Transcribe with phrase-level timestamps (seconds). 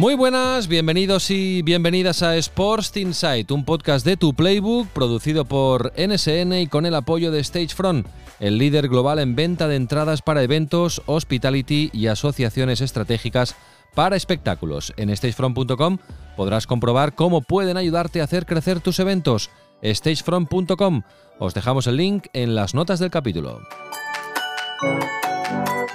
[0.00, 5.92] Muy buenas, bienvenidos y bienvenidas a Sports Insight, un podcast de Tu Playbook producido por
[5.94, 8.06] NSN y con el apoyo de Stagefront,
[8.38, 13.56] el líder global en venta de entradas para eventos, hospitality y asociaciones estratégicas
[13.94, 14.94] para espectáculos.
[14.96, 15.98] En stagefront.com
[16.34, 19.50] podrás comprobar cómo pueden ayudarte a hacer crecer tus eventos.
[19.84, 21.02] stagefront.com.
[21.38, 23.60] Os dejamos el link en las notas del capítulo.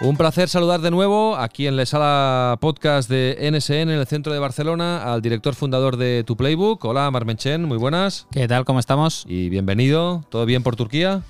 [0.02, 4.32] Un placer saludar de nuevo aquí en la sala podcast de NSN en el centro
[4.32, 6.86] de Barcelona al director fundador de Tu Playbook.
[6.86, 8.28] Hola, Marmenchen, muy buenas.
[8.32, 8.66] ¿Qué tal?
[8.66, 9.26] ¿Cómo estamos?
[9.28, 10.24] Y bienvenido.
[10.30, 11.24] ¿Todo bien por Turquía?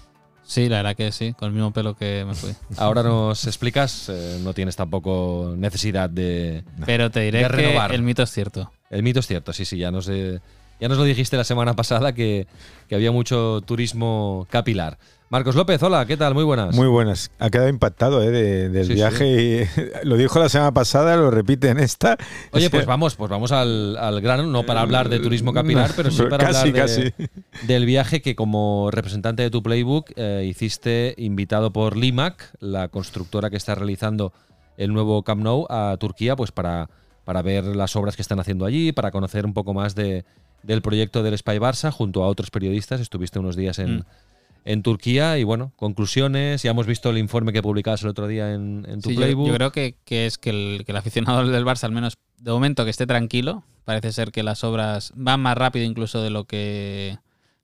[0.43, 2.51] Sí, la verdad que sí, con el mismo pelo que me fui.
[2.77, 6.63] Ahora nos explicas, eh, no tienes tampoco necesidad de.
[6.85, 7.93] Pero te diré que renovar.
[7.93, 8.71] el mito es cierto.
[8.89, 10.41] El mito es cierto, sí, sí, ya nos, eh,
[10.79, 12.47] ya nos lo dijiste la semana pasada que,
[12.89, 14.97] que había mucho turismo capilar.
[15.29, 16.35] Marcos López, hola, ¿qué tal?
[16.35, 16.75] Muy buenas.
[16.75, 17.31] Muy buenas.
[17.39, 18.29] Ha quedado impactado ¿eh?
[18.29, 19.67] de- del Sí, viaje.
[20.03, 22.15] Y, lo dijo la semana pasada, lo repite en esta.
[22.51, 26.11] Oye, pues vamos, pues vamos al, al grano, no para hablar de turismo capilar, pero
[26.11, 27.29] sí para casi, hablar de- casi.
[27.65, 33.49] del viaje que como representante de tu playbook eh, hiciste invitado por Limac, la constructora
[33.49, 34.31] que está realizando
[34.77, 36.89] el nuevo Camp Nou a Turquía, pues para,
[37.25, 40.23] para ver las obras que están haciendo allí, para conocer un poco más de,
[40.61, 43.01] del proyecto del Spy Barça junto a otros periodistas.
[43.01, 44.03] Estuviste unos días en, Mm.
[44.65, 46.63] En Turquía y bueno, conclusiones.
[46.63, 49.21] Ya hemos visto el informe que publicabas el otro día en, en tu Sí, yo,
[49.21, 49.47] playbook.
[49.47, 52.51] yo creo que, que es que el, que el aficionado del Barça, al menos de
[52.51, 53.63] momento, que esté tranquilo.
[53.85, 57.19] Parece ser que las obras van más rápido incluso de lo que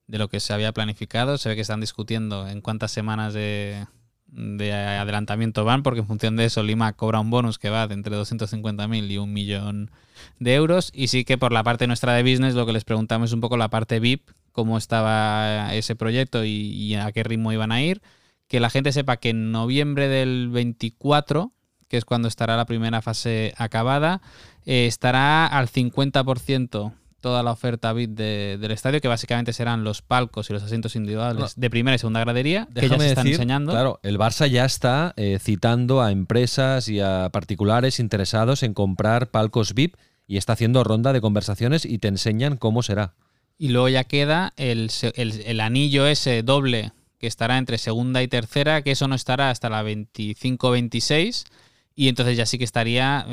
[0.06, 1.38] de lo que se había planificado.
[1.38, 3.86] Se ve que están discutiendo en cuántas semanas de,
[4.32, 7.94] de adelantamiento van, porque en función de eso Lima cobra un bonus que va de
[7.94, 9.92] entre 250.000 y un millón
[10.40, 10.92] de euros.
[10.94, 13.42] Y sí que por la parte nuestra de business lo que les preguntamos es un
[13.42, 18.02] poco la parte VIP, cómo estaba ese proyecto y, a qué ritmo iban a ir.
[18.48, 21.52] Que la gente sepa que en noviembre del 24,
[21.88, 24.22] que es cuando estará la primera fase acabada,
[24.66, 30.02] eh, estará al 50% toda la oferta VIP de- del estadio, que básicamente serán los
[30.02, 33.24] palcos y los asientos individuales de primera y segunda gradería, que ya Déjame se están
[33.24, 33.72] decir, enseñando.
[33.72, 39.30] Claro, el Barça ya está eh, citando a empresas y a particulares interesados en comprar
[39.32, 39.96] palcos VIP
[40.28, 43.14] y está haciendo ronda de conversaciones y te enseñan cómo será.
[43.58, 48.82] Y luego ya queda el- el anillo ese doble que estará entre segunda y tercera,
[48.82, 51.46] que eso no estará hasta la 25-26.
[51.94, 53.28] Y entonces ya sí que estaría,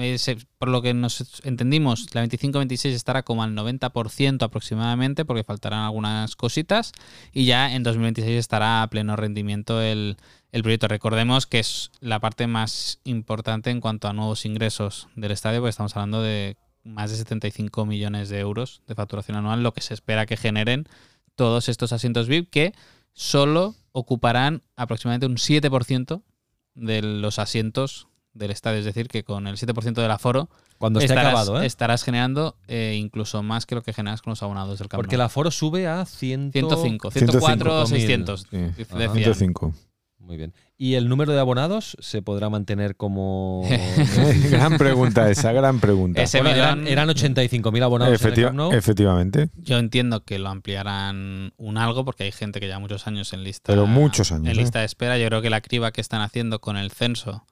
[0.59, 6.35] por lo que nos entendimos, la 25-26 estará como al 90% aproximadamente, porque faltarán algunas
[6.35, 6.93] cositas.
[7.33, 10.17] Y ya en 2026 estará a pleno rendimiento el,
[10.51, 10.89] el proyecto.
[10.89, 15.71] Recordemos que es la parte más importante en cuanto a nuevos ingresos del estadio, porque
[15.71, 19.95] estamos hablando de más de 75 millones de euros de facturación anual, lo que se
[19.95, 20.89] espera que generen
[21.37, 22.73] todos estos asientos VIP que
[23.13, 26.23] solo ocuparán aproximadamente un 7%
[26.75, 28.79] de los asientos del estadio.
[28.79, 31.67] Es decir, que con el 7% del aforo Cuando esté estarás, acabado, ¿eh?
[31.67, 35.17] estarás generando eh, incluso más que lo que generas con los abonados del Camp Porque
[35.17, 36.53] el aforo sube a 100...
[36.53, 38.01] 105, 105 104, mil.
[38.01, 38.47] 600.
[38.51, 38.57] Sí.
[38.77, 39.13] decían.
[39.13, 39.75] 105.
[40.21, 40.53] Muy bien.
[40.77, 43.67] ¿Y el número de abonados se podrá mantener como...
[44.51, 46.23] gran pregunta esa, gran pregunta.
[46.23, 49.49] Ese Bueno, eran, eran 85.000 abonados en el efectivamente.
[49.57, 53.43] Yo entiendo que lo ampliarán un algo porque hay gente que lleva muchos años en
[53.43, 53.73] lista.
[53.73, 54.55] Pero muchos años, En ¿eh?
[54.57, 55.17] lista de espera.
[55.17, 57.47] Yo creo que la criba que están haciendo con el censo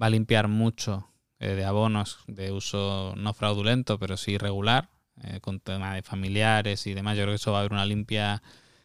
[0.00, 1.08] va a limpiar mucho
[1.40, 4.90] eh, de abonos de uso no fraudulento, pero sí regular,
[5.22, 7.16] eh, con tema de familiares y demás.
[7.16, 8.42] Yo creo que eso va a haber una limpia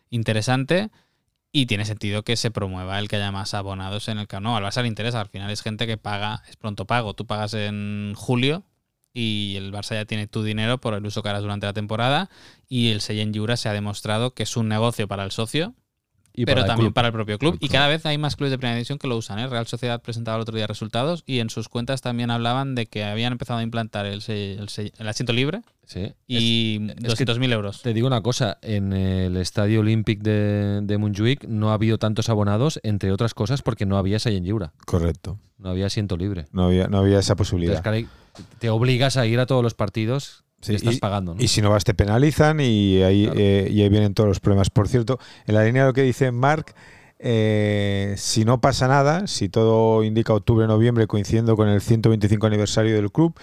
[0.09, 0.90] interesante.
[1.56, 4.56] Y tiene sentido que se promueva el que haya más abonados en el Camp Nou.
[4.56, 7.13] Al Barça le interesa, al final es gente que paga, es pronto pago.
[7.13, 8.63] Tú pagas en julio
[9.13, 12.29] y el Barça ya tiene tu dinero por el uso que harás durante la temporada
[12.68, 15.75] y el Seyен Jura se ha demostrado que es un negocio para el socio,
[16.35, 16.94] Y pero para el también club.
[16.95, 17.53] para el propio club.
[17.53, 17.71] El Y club.
[17.71, 19.38] cada vez hay más clubes de primera división que lo usan.
[19.39, 19.47] ¿eh?
[19.47, 23.03] Real Sociedad presentaba el otro día resultados y en sus cuentas también hablaban de que
[23.03, 26.13] habían empezado a implantar el, el asiento libre Sí.
[26.28, 27.81] y es que 200.000 euros.
[27.81, 32.29] Te digo una cosa, en el Estadio Olímpic de, de Montjuic no ha habido tantos
[32.29, 35.40] abonados, entre otras cosas, porque no había Sayen Lliura, Correcto.
[35.58, 36.46] no había asiento libre.
[36.53, 37.35] No había, no había esa Entonces,
[37.81, 37.84] posibilidad.
[38.59, 41.35] te obligas a ir a todos los partidos Sí, que estás y- pagando.
[41.35, 41.41] ¿no?
[41.41, 43.39] Y si no vas, te penalizan y ahí, Claro.
[43.39, 44.69] eh, y ahí vienen todos los problemas.
[44.69, 46.73] Por cierto, en la línea de lo que dice Mark,
[47.19, 53.11] eh, si no pasa nada, si todo indica octubre-noviembre coincidiendo con el 125 aniversario del
[53.11, 53.33] club,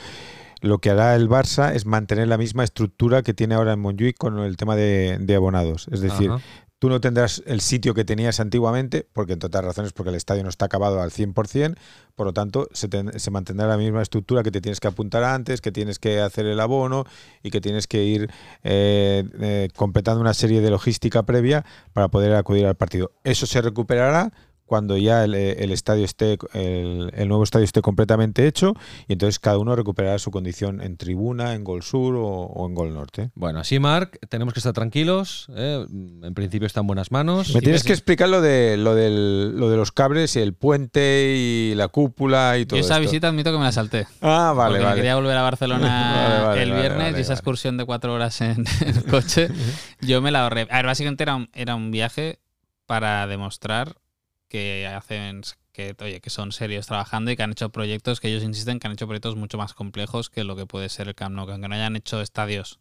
[0.61, 4.19] lo que hará el Barça es mantener la misma estructura que tiene ahora en Montjuic
[4.19, 5.87] con el tema de, de abonados.
[5.91, 6.43] Es decir, Ajá.
[6.81, 10.43] Tú no tendrás el sitio que tenías antiguamente, porque entre otras razones porque el estadio
[10.43, 11.77] no está acabado al 100%,
[12.17, 15.23] por lo tanto se, ten- se mantendrá la misma estructura que te tienes que apuntar
[15.23, 17.05] antes, que tienes que hacer el abono
[17.43, 18.31] y que tienes que ir
[18.65, 23.13] eh, eh, completando una serie de logística previa para poder acudir al partido.
[23.25, 24.33] Eso se recuperará
[24.71, 28.75] cuando ya el, eh, el estadio esté el, el nuevo estadio esté completamente hecho
[29.09, 32.75] y entonces cada uno recuperará su condición en tribuna, en gol sur o, o en
[32.75, 33.33] gol norte.
[33.35, 35.49] Bueno, así, Marc, tenemos que estar tranquilos.
[35.57, 35.85] ¿eh?
[36.23, 37.53] En principio está en buenas manos.
[37.53, 37.89] Me tienes sí.
[37.89, 41.89] que explicar lo de lo del lo de los cables y el puente y la
[41.89, 43.09] cúpula y todo Yo esa esto.
[43.11, 44.07] visita admito que me la salté.
[44.21, 44.97] Ah, vale, porque me vale.
[45.01, 45.81] quería volver a Barcelona
[46.29, 47.39] Vale, vale, el vale, viernes vale, y esa vale.
[47.41, 49.49] excursión de cuatro horas en, en el coche,
[50.01, 50.69] yo me la ahorré.
[50.71, 52.39] A ver, básicamente era un, era un viaje
[52.87, 53.97] para demostrar
[54.51, 55.43] que hacen
[55.73, 58.89] que oye que son serios trabajando y que han hecho proyectos que ellos insisten que
[58.89, 61.53] han hecho proyectos mucho más complejos que lo que puede ser el Camp Nou, que
[61.53, 62.81] aunque no hayan hecho estadios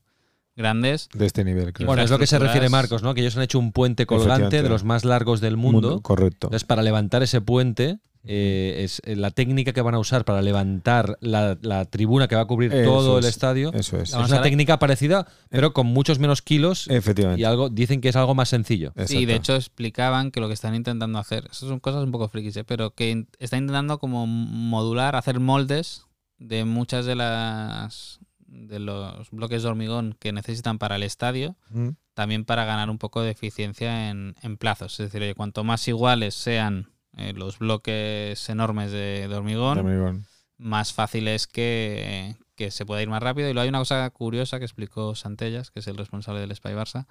[0.56, 1.08] grandes.
[1.14, 1.88] De este nivel, claro.
[1.88, 3.14] Bueno, es lo que se refiere Marcos, ¿no?
[3.14, 6.02] Que ellos han hecho un puente colgante de los más largos del mundo.
[6.02, 6.48] correcto.
[6.48, 10.42] Entonces, para levantar ese puente, eh, es eh, la técnica que van a usar para
[10.42, 13.72] levantar la, la tribuna que va a cubrir Eso todo el es, estadio.
[13.74, 14.10] Eso es.
[14.10, 17.42] Es una técnica parecida, pero con muchos menos kilos Efectivamente.
[17.42, 18.92] y algo dicen que es algo más sencillo.
[18.96, 19.26] Sí, Exacto.
[19.28, 22.58] de hecho explicaban que lo que están intentando hacer, eso son cosas un poco frikis,
[22.58, 22.64] ¿eh?
[22.66, 26.04] pero que in- están intentando como modular, hacer moldes
[26.38, 31.90] de muchas de las de los bloques de hormigón que necesitan para el estadio, Mm.
[32.16, 34.94] también para ganar un poco de eficiencia en, en plazos.
[35.00, 40.26] Es decir, oye, cuanto más iguales sean eh, los bloques enormes de, de hormigón, Hormigón.
[40.58, 43.50] más fácil es que, que se pueda ir más rápido.
[43.50, 46.72] Y luego hay una cosa curiosa que explicó Santellas, que es el responsable del Spy
[46.74, 47.08] Barça,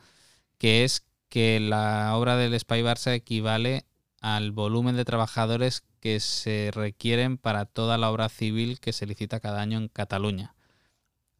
[0.58, 3.84] que es que la obra del Spy Barça equivale
[4.20, 9.40] al volumen de trabajadores que se requieren para toda la obra civil que se licita
[9.40, 10.54] cada año en Cataluña.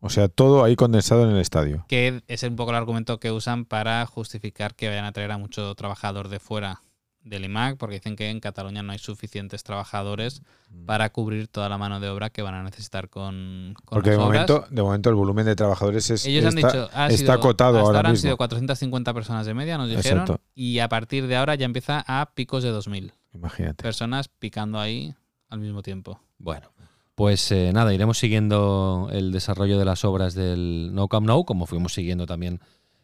[0.00, 1.84] O sea, todo ahí condensado en el estadio.
[1.88, 5.38] Que es un poco el argumento que usan para justificar que vayan a traer a
[5.38, 6.82] mucho trabajador de fuera
[7.24, 10.42] del IMAC, porque dicen que en Cataluña no hay suficientes trabajadores
[10.86, 14.16] para cubrir toda la mano de obra que van a necesitar con, con Porque de
[14.16, 14.48] obras.
[14.48, 17.32] momento, de momento el volumen de trabajadores es, Ellos han está, dicho, ha está sido-
[17.32, 18.22] acotado hasta ahora han mismo.
[18.28, 20.42] sido 450 personas de media, nos dijeron, Exacto.
[20.54, 23.82] y a partir de ahora ya empieza a picos de 2.000 Imagínate.
[23.82, 25.14] personas picando ahí
[25.50, 26.20] al mismo tiempo.
[26.38, 26.70] Bueno,
[27.14, 31.66] pues eh, nada, iremos siguiendo el desarrollo de las obras del No Camp Nou, como
[31.66, 32.60] fuimos siguiendo también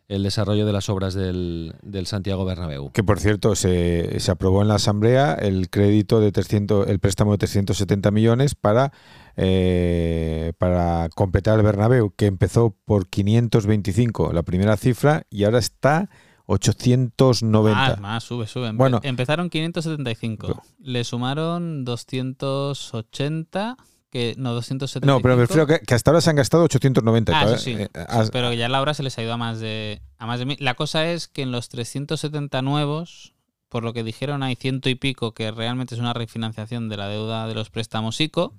[0.08, 2.90] el desarrollo de las obras del, del Santiago Bernabéu.
[2.92, 7.32] Que por cierto, se, se aprobó en la Asamblea el crédito de 300, el préstamo
[7.32, 8.92] de 370 millones para,
[9.36, 16.10] eh, para completar el Bernabéu, que empezó por 525, la primera cifra, y ahora está
[16.46, 17.74] 890.
[17.74, 18.68] Más, más, sube, sube.
[18.68, 19.00] Empe- Bueno.
[19.02, 23.76] Empezaron 575, le sumaron 280,
[24.14, 25.06] que no, 275.
[25.06, 27.32] no, pero me refiero que, que hasta ahora se han gastado 890.
[27.38, 27.72] Ah, sí.
[27.72, 30.38] eh, has- Pero ya la obra se les ha ido a más de a más
[30.38, 30.56] de mil.
[30.60, 33.34] La cosa es que en los 370 nuevos,
[33.68, 37.08] por lo que dijeron, hay ciento y pico que realmente es una refinanciación de la
[37.08, 38.54] deuda de los préstamos ICO.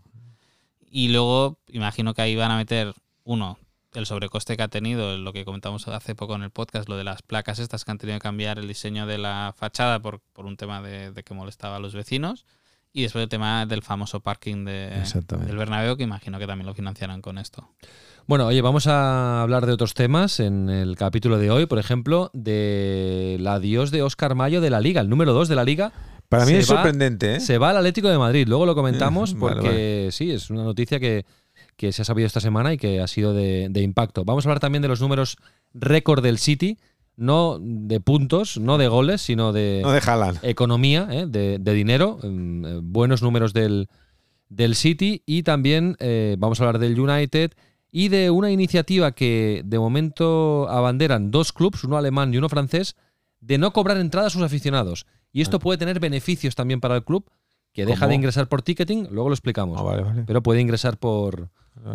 [0.91, 2.93] Y luego, imagino que ahí van a meter,
[3.23, 3.57] uno,
[3.93, 7.03] el sobrecoste que ha tenido, lo que comentamos hace poco en el podcast, lo de
[7.05, 10.45] las placas estas que han tenido que cambiar el diseño de la fachada por, por
[10.45, 12.45] un tema de, de que molestaba a los vecinos.
[12.97, 14.89] Y después el tema del famoso parking de,
[15.45, 17.67] del Bernabéu, que imagino que también lo financiarán con esto.
[18.25, 22.31] Bueno, oye, vamos a hablar de otros temas en el capítulo de hoy, por ejemplo,
[22.33, 25.91] del adiós de Óscar Mayo de la Liga, el número 2 de la Liga.
[26.29, 27.35] para mí se es va- sorprendente.
[27.35, 27.39] ¿eh?
[27.41, 30.63] Se va al Atlético de Madrid, luego lo comentamos Eh, vale, porque sí, es una
[30.63, 31.25] noticia que,
[31.75, 34.23] que se ha sabido esta semana y que ha sido de, de impacto.
[34.23, 35.35] Vamos a hablar también de los números
[35.73, 36.79] récord del City,
[37.17, 40.39] no de puntos, no de goles, sino de No de Haaland.
[40.43, 41.25] economía, ¿eh?
[41.27, 43.87] de, de dinero, mm, eh, buenos números del,
[44.49, 47.51] del City y también eh, vamos a hablar del United
[47.91, 52.95] y de una iniciativa que de momento abanderan dos clubes, uno alemán y uno francés,
[53.39, 55.05] de no cobrar entrada a sus aficionados.
[55.31, 57.29] Y esto puede tener beneficios también para el club,
[57.71, 58.09] que deja ¿Cómo?
[58.09, 60.23] de ingresar por ticketing, luego lo explicamos, Ah, vale, vale.
[60.25, 61.49] pero puede ingresar por,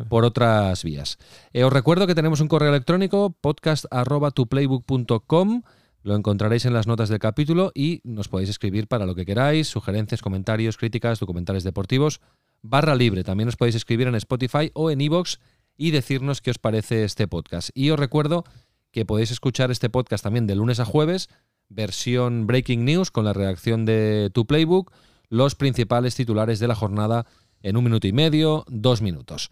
[0.08, 1.18] Por otras vías.
[1.52, 5.62] Eh, os recuerdo que tenemos un correo electrónico, podcast.tuplaybook.com.
[6.02, 9.68] Lo encontraréis en las notas del capítulo y nos podéis escribir para lo que queráis,
[9.68, 12.20] sugerencias, comentarios, críticas, documentales deportivos.
[12.62, 13.24] Barra libre.
[13.24, 15.38] También os podéis escribir en Spotify o en iVoox
[15.76, 17.70] y decirnos qué os parece este podcast.
[17.74, 18.44] Y os recuerdo
[18.90, 21.28] que podéis escuchar este podcast también de lunes a jueves,
[21.68, 24.92] versión Breaking News con la redacción de Tu Playbook,
[25.28, 27.26] los principales titulares de la jornada
[27.62, 29.50] en un minuto y medio, dos minutos.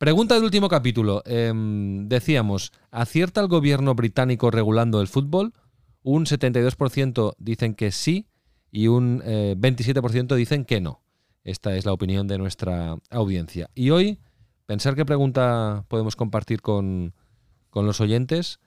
[0.00, 1.22] Pregunta del último capítulo.
[1.26, 5.52] Em, decíamos, ¿acierta el gobierno británico regulando el fútbol?
[6.02, 8.26] Un 72% dicen que sí
[8.70, 11.02] y un eh, 27% dicen que no.
[11.44, 13.68] Esta es la opinión de nuestra audiencia.
[13.74, 14.20] Y hoy,
[14.64, 17.12] pensar qué pregunta podemos compartir con,
[17.68, 18.58] con los oyentes.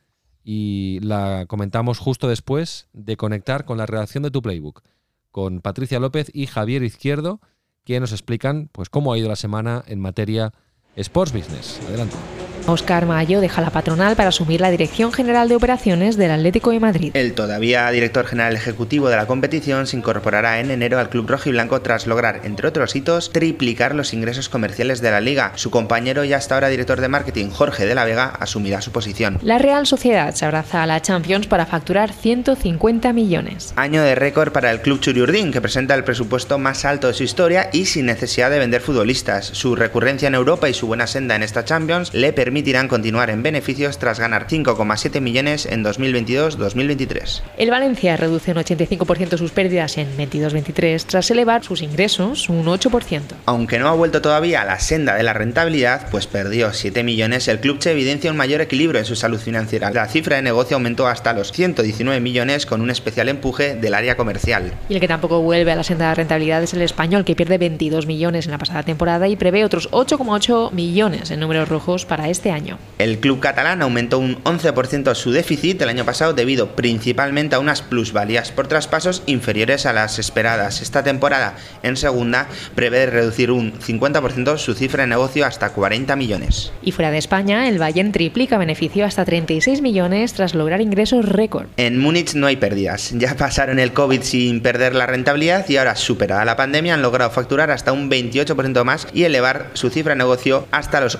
[0.43, 4.83] y la comentamos justo después de conectar con la redacción de tu playbook,
[5.31, 7.41] con Patricia López y Javier Izquierdo,
[7.85, 10.53] que nos explican pues, cómo ha ido la semana en materia
[11.01, 11.79] Sports Business.
[11.87, 12.42] Adelante.
[12.65, 16.79] Oscar Mayo deja la patronal para asumir la Dirección General de Operaciones del Atlético de
[16.79, 17.11] Madrid.
[17.13, 21.81] El todavía director general ejecutivo de la competición se incorporará en enero al club rojiblanco
[21.81, 25.51] tras lograr, entre otros hitos, triplicar los ingresos comerciales de la liga.
[25.55, 29.39] Su compañero y hasta ahora director de marketing, Jorge de la Vega, asumirá su posición.
[29.41, 33.73] La Real Sociedad se abraza a la Champions para facturar 150 millones.
[33.75, 37.23] Año de récord para el club Churiurdin, que presenta el presupuesto más alto de su
[37.23, 39.47] historia y sin necesidad de vender futbolistas.
[39.47, 43.31] Su recurrencia en Europa y su buena senda en esta Champions le permiten permitirán continuar
[43.31, 47.41] en beneficios tras ganar 5,7 millones en 2022-2023.
[47.57, 53.21] El Valencia reduce un 85% sus pérdidas en 22-23 tras elevar sus ingresos un 8%.
[53.47, 57.47] Aunque no ha vuelto todavía a la senda de la rentabilidad, pues perdió 7 millones,
[57.47, 59.89] el club che evidencia un mayor equilibrio en su salud financiera.
[59.89, 64.15] La cifra de negocio aumentó hasta los 119 millones con un especial empuje del área
[64.15, 64.73] comercial.
[64.89, 67.35] Y el que tampoco vuelve a la senda de la rentabilidad es el español, que
[67.35, 72.05] pierde 22 millones en la pasada temporada y prevé otros 8,8 millones en números rojos
[72.05, 72.77] para este año.
[72.99, 77.81] El club catalán aumentó un 11% su déficit el año pasado debido principalmente a unas
[77.81, 80.81] plusvalías por traspasos inferiores a las esperadas.
[80.81, 86.71] Esta temporada en segunda prevé reducir un 50% su cifra de negocio hasta 40 millones.
[86.81, 91.67] Y fuera de España, el Bayern triplica beneficio hasta 36 millones tras lograr ingresos récord.
[91.77, 93.11] En Múnich no hay pérdidas.
[93.17, 97.31] Ya pasaron el COVID sin perder la rentabilidad y ahora superada la pandemia han logrado
[97.31, 101.19] facturar hasta un 28% más y elevar su cifra de negocio hasta los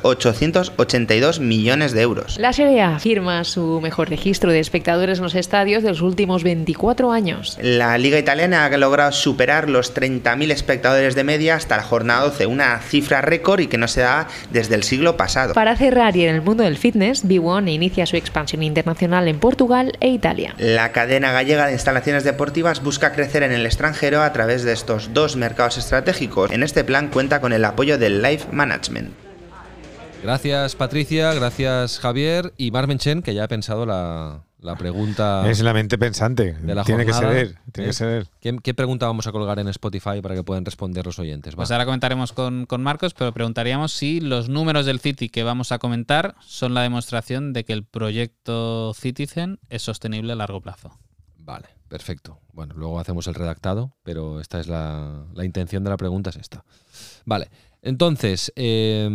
[1.14, 2.38] 882 millones de euros.
[2.40, 6.44] La Serie A firma su mejor registro de espectadores en los estadios de los últimos
[6.44, 7.58] 24 años.
[7.62, 12.46] La Liga Italiana ha logrado superar los 30.000 espectadores de media hasta la jornada 12,
[12.46, 15.54] una cifra récord y que no se da desde el siglo pasado.
[15.54, 19.98] Para cerrar y en el mundo del fitness, B1 inicia su expansión internacional en Portugal
[20.00, 20.56] e Italia.
[20.58, 25.14] La cadena gallega de instalaciones deportivas busca crecer en el extranjero a través de estos
[25.14, 26.52] dos mercados estratégicos.
[26.52, 29.33] En este plan cuenta con el apoyo del Life Management.
[30.24, 35.50] Gracias Patricia, gracias Javier y Marmenchen, que ya ha pensado la, la pregunta.
[35.50, 36.54] Es la mente pensante.
[36.54, 37.38] De la tiene que jornada.
[37.38, 37.58] él.
[37.74, 38.28] Tiene que ser él.
[38.40, 41.56] ¿Qué, qué pregunta vamos a colgar en Spotify para que puedan responder los oyentes?
[41.56, 41.58] Va.
[41.58, 45.74] Pues ahora comentaremos con, con Marcos, pero preguntaríamos si los números del City que vamos
[45.74, 50.98] a comentar son la demostración de que el proyecto Citizen es sostenible a largo plazo.
[51.38, 52.40] Vale, perfecto.
[52.54, 56.38] Bueno, luego hacemos el redactado, pero esta es la, la intención de la pregunta, es
[56.38, 56.64] esta.
[57.26, 57.50] Vale,
[57.84, 59.06] entonces, eh,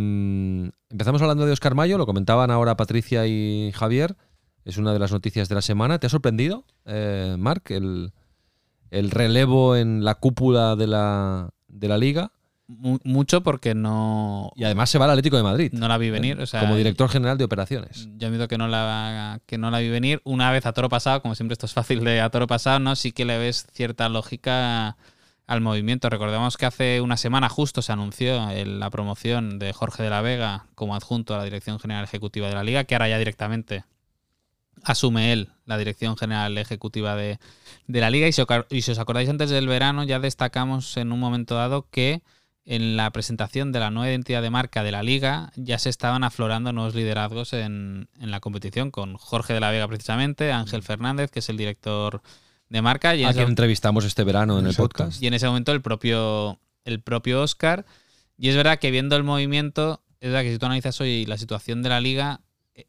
[0.89, 4.15] empezamos hablando de Oscar Mayo, lo comentaban ahora Patricia y Javier,
[4.65, 5.99] es una de las noticias de la semana.
[5.99, 8.11] ¿Te ha sorprendido, eh, Marc, el,
[8.91, 12.31] el relevo en la cúpula de la, de la liga?
[12.67, 15.71] Mu- mucho porque no, Y además se va al Atlético de Madrid.
[15.73, 16.39] no la vi venir.
[16.39, 18.07] O sea, como director general de operaciones.
[18.17, 20.21] Yo admito que no la que no la vi venir.
[20.23, 22.95] Una vez a toro pasado, como siempre esto es fácil de a toro pasado, ¿no?
[22.95, 24.97] Sí que le ves cierta lógica
[25.49, 26.09] al movimiento.
[26.09, 30.21] Recordemos que hace una semana justo se anunció el- la promoción de Jorge de la
[30.21, 33.83] Vega como adjunto a la Dirección General Ejecutiva de la Liga, que ahora ya directamente
[34.83, 37.39] asume él la Dirección General Ejecutiva de,
[37.87, 38.27] de la Liga.
[38.27, 41.87] Y si, y si os acordáis antes del verano, ya destacamos en un momento dado
[41.89, 42.21] que
[42.65, 46.23] en la presentación de la nueva identidad de marca de la liga ya se estaban
[46.23, 51.31] aflorando nuevos liderazgos en, en la competición con Jorge de la Vega precisamente, Ángel Fernández,
[51.31, 52.21] que es el director
[52.69, 55.21] de marca, y en, A quien entrevistamos este verano en el podcast.
[55.21, 57.85] y en ese momento el propio, el propio Oscar.
[58.37, 61.37] Y es verdad que viendo el movimiento, es verdad que si tú analizas hoy la
[61.37, 62.41] situación de la liga,
[62.75, 62.85] eh,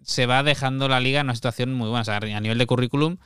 [0.00, 2.02] se va dejando la liga en una situación muy buena.
[2.02, 3.18] O sea, a nivel de currículum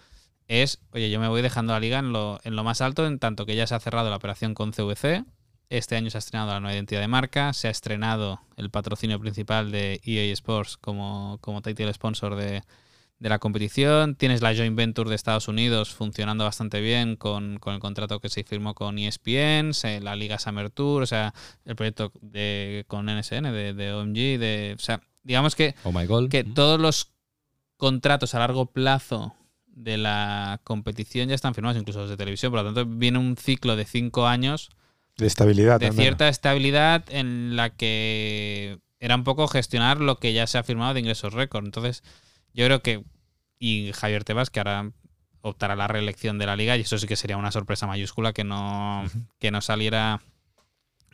[0.49, 3.19] es, oye, yo me voy dejando la liga en lo, en lo más alto, en
[3.19, 5.25] tanto que ya se ha cerrado la operación con CVC.
[5.69, 9.21] Este año se ha estrenado la nueva identidad de marca, se ha estrenado el patrocinio
[9.21, 12.65] principal de EA Sports como, como title sponsor de,
[13.21, 14.17] de la competición.
[14.17, 18.29] Tienes la joint venture de Estados Unidos funcionando bastante bien con, con el contrato que
[18.31, 21.33] se firmó con ESPN, se- la Liga Summer Tour, o sea,
[21.65, 26.07] el proyecto de, con NSN, de, de OMG, de, o sea, digamos que Oh my
[26.07, 26.29] god.
[26.31, 27.13] que todos los
[27.77, 29.35] contratos a largo plazo
[29.67, 32.53] de la competición ya están firmados, incluso los de televisión.
[32.53, 34.71] Por lo tanto, viene un ciclo de cinco años
[35.17, 36.05] De estabilidad de también.
[36.07, 40.93] cierta estabilidad en la que era un poco gestionar lo que ya se ha firmado
[40.95, 41.65] de ingresos récord.
[41.65, 42.03] Entonces,
[42.55, 43.05] yo creo que.
[43.59, 44.91] Y Javier Tebas, que ahora
[45.43, 48.33] optará a la reelección de la liga, y eso sí que sería una sorpresa mayúscula
[48.33, 49.05] que no,
[49.39, 50.23] que no saliera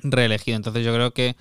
[0.03, 0.57] reelegido.
[0.57, 1.37] Entonces, yo creo que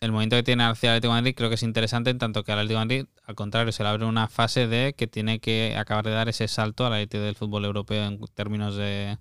[0.00, 2.44] el movimiento que tiene hacia el Atlético de Madrid creo que es interesante, en tanto
[2.44, 5.38] que al Atlético de Madrid, al contrario, se le abre una fase de que tiene
[5.38, 9.18] que acabar de dar ese salto a la élite del fútbol europeo en términos de,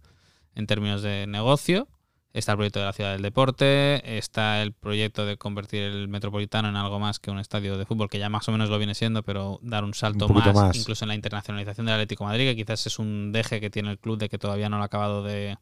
[0.56, 1.88] en términos de negocio.
[2.36, 6.68] Está el proyecto de la ciudad del deporte, está el proyecto de convertir el Metropolitano
[6.68, 8.94] en algo más que un estadio de fútbol, que ya más o menos lo viene
[8.94, 10.76] siendo, pero dar un salto más.
[10.76, 13.90] incluso en la internacionalización del Atlético de Madrid, que quizás es un deje que tiene
[13.90, 15.58] el club de que todavía no lo ha acabado de,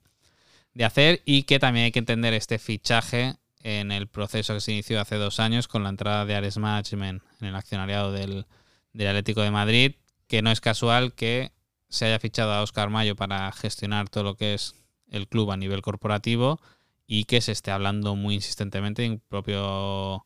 [0.73, 4.71] de hacer, y que también hay que entender este fichaje en el proceso que se
[4.71, 8.47] inició hace dos años con la entrada de Ares Management en el accionariado del,
[8.93, 9.91] del Atlético de Madrid,
[10.25, 11.51] que no es casual que
[11.89, 14.73] se haya fichado a Oscar Mayo para gestionar todo lo que es
[15.13, 16.59] el club a nivel corporativo
[17.07, 19.05] y que se esté hablando muy insistentemente.
[19.05, 20.25] El propio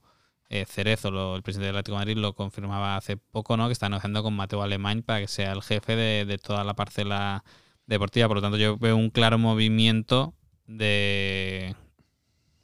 [0.50, 3.67] eh, Cerezo, lo- el presidente del Atlético Madrid, lo confirmaba hace poco, ¿no?
[3.67, 7.44] Que está negociando con Mateo Alemán para que sea el jefe de, toda la parcela
[7.86, 8.27] deportiva.
[8.27, 10.34] Por lo tanto, yo veo un claro movimiento
[10.67, 11.75] de,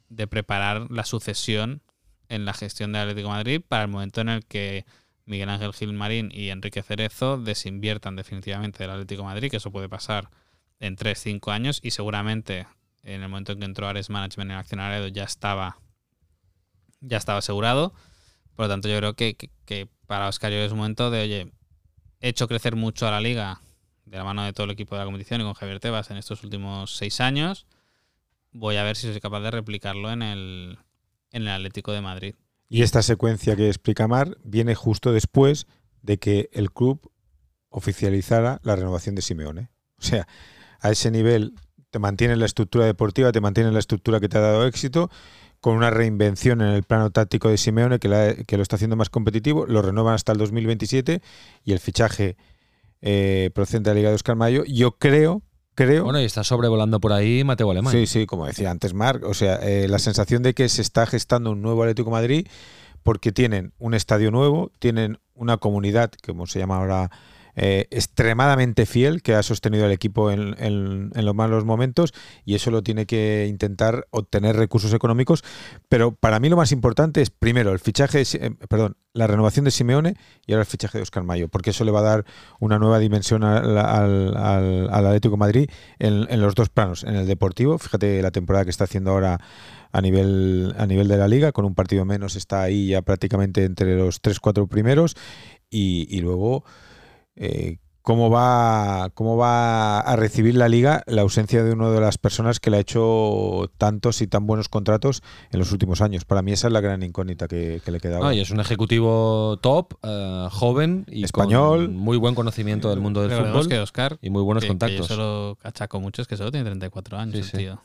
[0.08, 1.82] de preparar la sucesión
[2.28, 4.86] en la gestión del Atlético Madrid para el momento en el que
[5.26, 10.30] Miguel Ángel Gilmarín y Enrique Cerezo desinviertan definitivamente del Atlético Madrid, que eso puede pasar
[10.84, 12.66] en 3-5 años y seguramente
[13.02, 15.78] en el momento en que entró Ares Management en accionariado ya estaba
[17.00, 17.92] ya estaba asegurado.
[18.56, 21.22] Por lo tanto, yo creo que, que- que para Oscar yo es un momento de,
[21.22, 21.52] oye,
[22.20, 23.60] he hecho crecer mucho a la liga
[24.06, 26.16] de la mano de todo el equipo de la competición y con Javier Tebas en
[26.16, 27.66] estos últimos seis años.
[28.52, 30.78] Voy a ver si soy capaz de replicarlo en el,
[31.32, 32.34] en el Atlético de Madrid.
[32.68, 35.66] Y esta secuencia que explica Mar viene justo después
[36.02, 37.10] de que el club
[37.68, 39.68] oficializara la renovación de Simeone.
[39.98, 40.26] O sea,
[40.84, 41.54] a ese nivel
[41.90, 45.10] te mantiene la estructura deportiva, te mantiene la estructura que te ha dado éxito,
[45.60, 48.96] con una reinvención en el plano táctico de Simeone que, la- que lo está haciendo
[48.96, 51.22] más competitivo, lo renovan hasta el 2027
[51.64, 52.36] y el fichaje
[53.00, 55.42] eh, procedente de la Liga de Oscar Mayo, yo creo,
[55.74, 56.04] creo...
[56.04, 57.92] Bueno, y está sobrevolando por ahí Mateo Alemán.
[57.92, 61.06] Sí, sí, como decía antes Marc, o sea, eh, la sensación de que se está
[61.06, 62.46] gestando un nuevo Atlético Madrid
[63.02, 67.10] porque tienen un estadio nuevo, tienen una comunidad, como se llama ahora,
[67.56, 72.12] eh, extremadamente fiel, que ha sostenido al equipo en, en- los malos momentos
[72.44, 75.42] y eso lo tiene que intentar obtener recursos económicos.
[75.88, 79.64] Pero para mí lo más importante es, primero, el fichaje, de eh, perdón, la renovación
[79.64, 80.14] de Simeone
[80.46, 82.24] y ahora el fichaje de Oscar Mayo, porque eso le va a dar
[82.60, 87.78] una nueva dimensión al, al- Atlético Madrid en, en los dos planos, en el deportivo,
[87.78, 89.40] fíjate la temporada que está haciendo ahora
[89.92, 93.64] a nivel, a nivel de la liga, con un partido menos está ahí ya prácticamente
[93.64, 95.14] entre los 3-4 primeros
[95.70, 96.64] y, y luego
[97.36, 102.18] eh, cómo va cómo va a recibir la liga la ausencia de una de las
[102.18, 106.24] personas que le ha hecho tantos y tan buenos contratos en los últimos años.
[106.26, 108.34] Para mí esa es la gran incógnita que, que le queda No, ahora.
[108.34, 111.86] y es un ejecutivo top, eh, joven y Español.
[111.86, 114.68] con muy buen conocimiento del mundo del Recordemos fútbol que Oscar, y muy buenos que,
[114.68, 115.06] que yo contactos.
[115.06, 117.56] solo achaco mucho, es que solo tiene 34 años Sí, sí.
[117.56, 117.80] tío.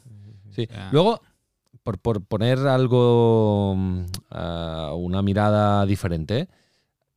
[0.52, 0.68] Sí.
[0.92, 1.22] Luego,
[1.84, 6.50] por, por poner algo, mm, ah, una mirada diferente,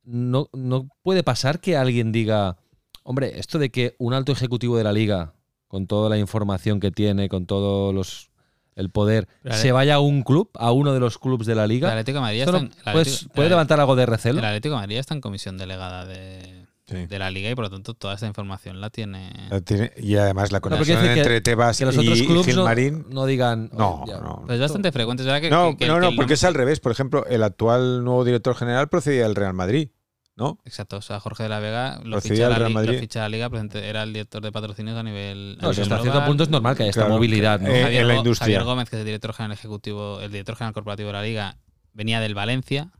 [0.03, 2.57] no, no puede pasar que alguien diga,
[3.03, 5.33] hombre, esto de que un alto ejecutivo de la liga,
[5.67, 8.29] con toda la información que tiene, con todo los,
[8.75, 11.69] el poder, se vaya a un club, a uno de los clubes de la El
[11.69, 14.39] liga, Atlético de Madrid está en- el ¿puedes- Atlético- ¿puede el- levantar algo de recelo?
[14.39, 16.62] El Atlético de Madrid está en comisión delegada de,
[16.95, 17.05] Sí.
[17.07, 19.31] de la liga y por lo tanto toda esta información la tiene.
[19.49, 22.25] La tiene- y además la porque conexión que- entre Tebas Que los y, otros y
[22.25, 23.05] clubes no, Gilmarín.
[23.09, 23.69] no digan...
[23.73, 24.19] No, "Oye, ya".
[24.19, 24.41] no.
[24.43, 25.49] Pero es bastante frecuente, verdad que.
[25.49, 26.79] No, que- que- no, que no, porque es al revés.
[26.79, 29.89] Por ejemplo, el actual nuevo director general procedía del Real Madrid,
[30.35, 30.59] ¿no?
[30.65, 32.79] Exacto, o sea, Jorge de la Vega lo Procedía ficha, del la, Real li- lo
[32.81, 32.99] Madrid.
[32.99, 35.57] ficha la liga, era el director de patrocinios a nivel.
[35.59, 37.69] a No, si nivel hasta cierto punto es normal que haya esta Claro, movilidad, ¿no?
[37.69, 38.45] eh, Javier, en la industria.
[38.45, 41.57] Javier Gómez, que es el director general ejecutivo, el director general corporativo de la liga,
[41.93, 42.91] venía del Valencia,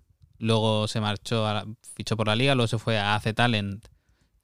[0.44, 3.88] luego se marchó, a la- fichó por la liga, luego se fue a AC Talent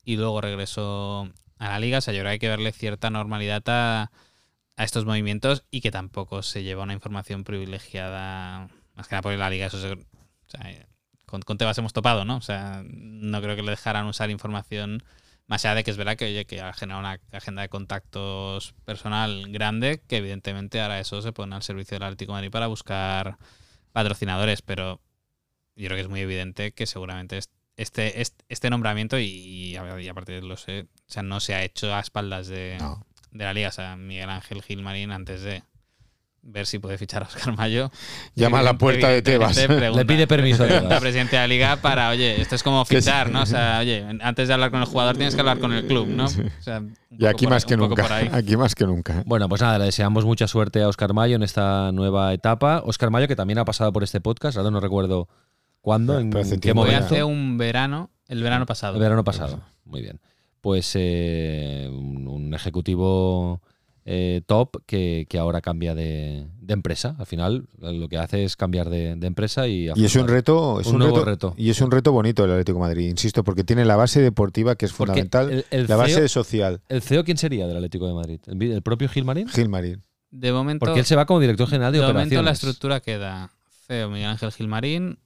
[0.05, 1.99] y luego regresó a la liga.
[1.99, 4.11] O sea, yo creo que hay que verle cierta normalidad a,
[4.77, 9.33] a estos movimientos y que tampoco se lleva una información privilegiada, más que nada por
[9.33, 9.67] la liga.
[9.67, 9.97] Eso se-
[11.25, 12.37] con, con Tebas hemos topado, ¿no?
[12.37, 15.03] O sea, no creo que le dejaran usar información
[15.47, 18.73] más allá de que es verdad que, oye, que ha generado una agenda de contactos
[18.85, 22.67] personal grande, que evidentemente ahora eso se pone al servicio del Atlético de Madrid para
[22.67, 23.37] buscar
[23.91, 25.01] patrocinadores, pero
[25.83, 29.75] yo creo que es muy evidente que seguramente es- este, este, este nombramiento, y, y
[29.77, 33.05] a- y aparte lo sé, o sea, no se ha hecho a espaldas de, No.
[33.31, 33.69] de la liga.
[33.69, 35.63] O sea, Miguel Ángel Gilmarín, antes de
[36.41, 37.91] ver si puede fichar a Oscar Mayo,
[38.35, 39.57] Llama a la puerta de Tebas.
[39.59, 40.73] pregunta- Le pide permiso a Tebas.
[40.79, 43.29] pregunta al presidente de la liga para, oye, esto es como fichar.
[43.29, 43.43] ¿no?
[43.43, 46.07] O sea, oye, antes de hablar con el jugador tienes que hablar con el club,
[46.07, 46.25] ¿no?
[46.25, 46.29] O
[46.61, 48.17] sea, un Y poco aquí por más ahí- que nunca.
[48.33, 49.23] Aquí más que nunca.
[49.25, 52.81] Bueno, pues nada, le deseamos mucha suerte a Oscar Mayo en esta nueva etapa.
[52.85, 55.27] Oscar Mayo, que también ha pasado por este podcast, ahora no recuerdo
[55.81, 56.97] cuándo, en qué momento.
[57.05, 58.95] hace un verano, el verano pasado.
[58.95, 59.61] El verano pasado.
[59.85, 60.19] Muy bien.
[60.61, 63.61] Pues eh, un, un ejecutivo
[64.05, 67.15] eh, top que, que ahora cambia de, de empresa.
[67.19, 69.89] Al final lo que hace es cambiar de, de empresa y...
[69.95, 71.53] Y es un reto, es un un, nuevo reto, reto.
[71.57, 74.75] Y es un reto bonito el Atlético de Madrid, insisto, porque tiene la base deportiva
[74.75, 76.81] que es Porque fundamental, el- el la base CEO social.
[76.89, 78.39] ¿El CEO quién sería del Atlético de Madrid?
[78.47, 79.47] ¿El, propio Gilmarín?
[79.47, 80.03] Gilmarín.
[80.31, 82.45] De momento, Porque él se va como director general de, de momento operaciones.
[82.45, 83.51] la estructura queda
[83.87, 85.19] CEO Miguel Ángel Gilmarín,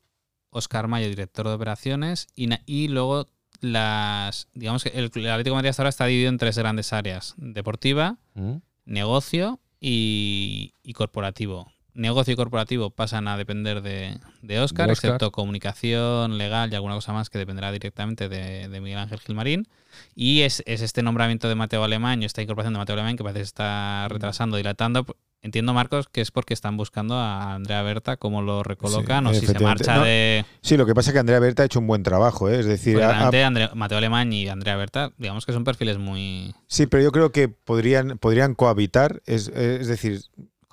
[0.54, 3.28] Oscar Mayo, director de operaciones, y, y luego
[3.62, 4.48] las.
[4.54, 7.34] Digamos que el, el Atlético de Madrid hasta ahora está dividido en tres grandes áreas:
[7.38, 8.58] deportiva, Mm.
[8.86, 11.73] negocio y, y corporativo.
[11.96, 17.14] Negocio corporativo pasan a depender de, de Oscar, De excepto comunicación, legal y alguna cosa
[17.14, 19.68] más que dependerá directamente de, de Miguel Ángel Gilmarín.
[20.16, 23.40] Y es, es este nombramiento de Mateo Alemán esta incorporación de Mateo Alemán que parece
[23.40, 25.06] que está retrasando, dilatando.
[25.44, 29.40] Entiendo, Marcos, que es porque están buscando a Andrea Berta, cómo lo recolocan Sí, o
[29.42, 30.46] si se marcha No, de.
[30.62, 32.60] Sí, lo que pasa es que Andrea Berta ha hecho un buen trabajo, ¿eh?
[32.60, 36.56] es decir, Andre- Mateo Alemán y Andrea Berta, digamos que son perfiles muy.
[36.68, 40.22] sí, pero yo creo que podrían, podrían cohabitar, es, es decir,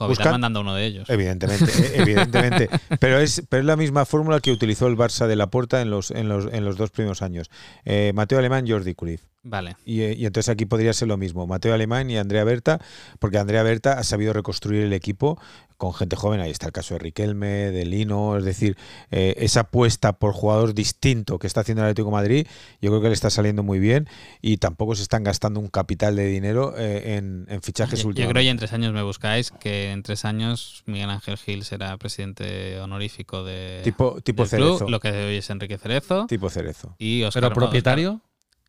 [0.09, 1.09] Buscan- mandando uno de ellos.
[1.11, 2.69] Evidentemente, eh, evidentemente.
[2.99, 5.91] Pero es, pero es la misma fórmula que utilizó el Barça de la Porta en
[5.91, 7.51] los, en los, en los dos primeros años.
[7.85, 9.23] Eh, Mateo Alemán, Jordi Cruyff.
[9.43, 9.77] Vale.
[9.87, 12.79] Y, eh, y entonces aquí podría ser lo mismo, Mateo Alemán y Andrea Berta,
[13.19, 15.41] porque Andrea Berta ha sabido reconstruir el equipo
[15.79, 16.41] con gente joven.
[16.41, 18.77] Ahí está el caso de Riquelme, de Lino, es decir,
[19.11, 22.47] eh, esa apuesta por jugador distinto que está haciendo el Atlético de Madrid,
[22.83, 24.07] yo creo que le está saliendo muy bien
[24.43, 28.29] y tampoco se están gastando un capital de dinero eh, en, en fichajes Yo, yo
[28.29, 31.97] creo que en tres años me buscáis, que en tres años Miguel Ángel Gil será
[31.97, 34.91] presidente honorífico de tipo tipo del club, Cerezo.
[34.91, 36.27] lo que hoy es Enrique Cerezo.
[36.27, 36.95] Tipo Cerezo.
[36.99, 38.21] Y Óscar- Pero propietario.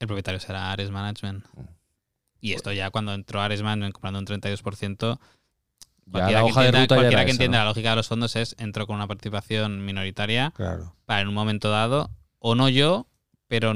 [0.02, 1.46] El propietario será Ares Management.
[2.40, 6.62] Y esto ya cuando entró Ares Management comprando un 32%, Ya cualquiera, la que hoja
[6.62, 7.64] de entienda, ruta cualquiera era que esa, entienda ¿no?
[7.66, 10.96] la lógica de los fondos es entró con una participación minoritaria Claro.
[11.06, 12.10] para en un momento dado,
[12.40, 13.08] o no yo,
[13.48, 13.74] pero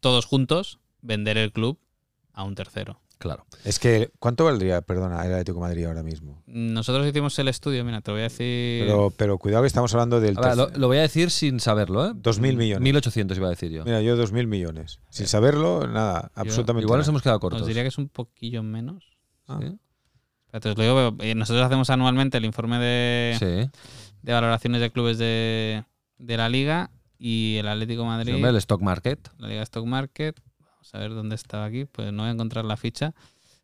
[0.00, 1.78] todos juntos, vender el club
[2.32, 3.00] a un tercero.
[3.18, 3.44] Claro.
[3.64, 6.42] Es que, ¿cuánto valdría, perdona, el Atlético de Madrid ahora mismo?
[6.46, 8.84] Nosotros hicimos el estudio, mira, te voy a decir...
[8.84, 12.06] Pero, pero cuidado que estamos hablando del ver, lo, lo voy a decir sin saberlo,
[12.06, 12.10] ¿eh?
[12.14, 12.94] 2.000 millones.
[12.94, 13.84] 1.800 iba a decir yo.
[13.84, 15.00] Mira, yo 2.000 millones.
[15.10, 17.62] Sin saberlo, nada, absolutamente Igual nos hemos quedado cortos.
[17.62, 19.16] Os diría que es un poquillo menos.
[19.48, 19.58] Ah.
[19.60, 19.76] ¿Sí?
[20.52, 23.80] Lo digo, eh, nosotros hacemos anualmente el informe de, Sí.
[24.22, 25.84] de valoraciones de clubes de,
[26.18, 29.28] de la liga y el Atlético de Sí, Madrid, hombre, el stock market.
[29.38, 30.40] la liga Stock Market.
[30.78, 33.14] Vamos a ver dónde estaba aquí, pues no voy a encontrar la ficha.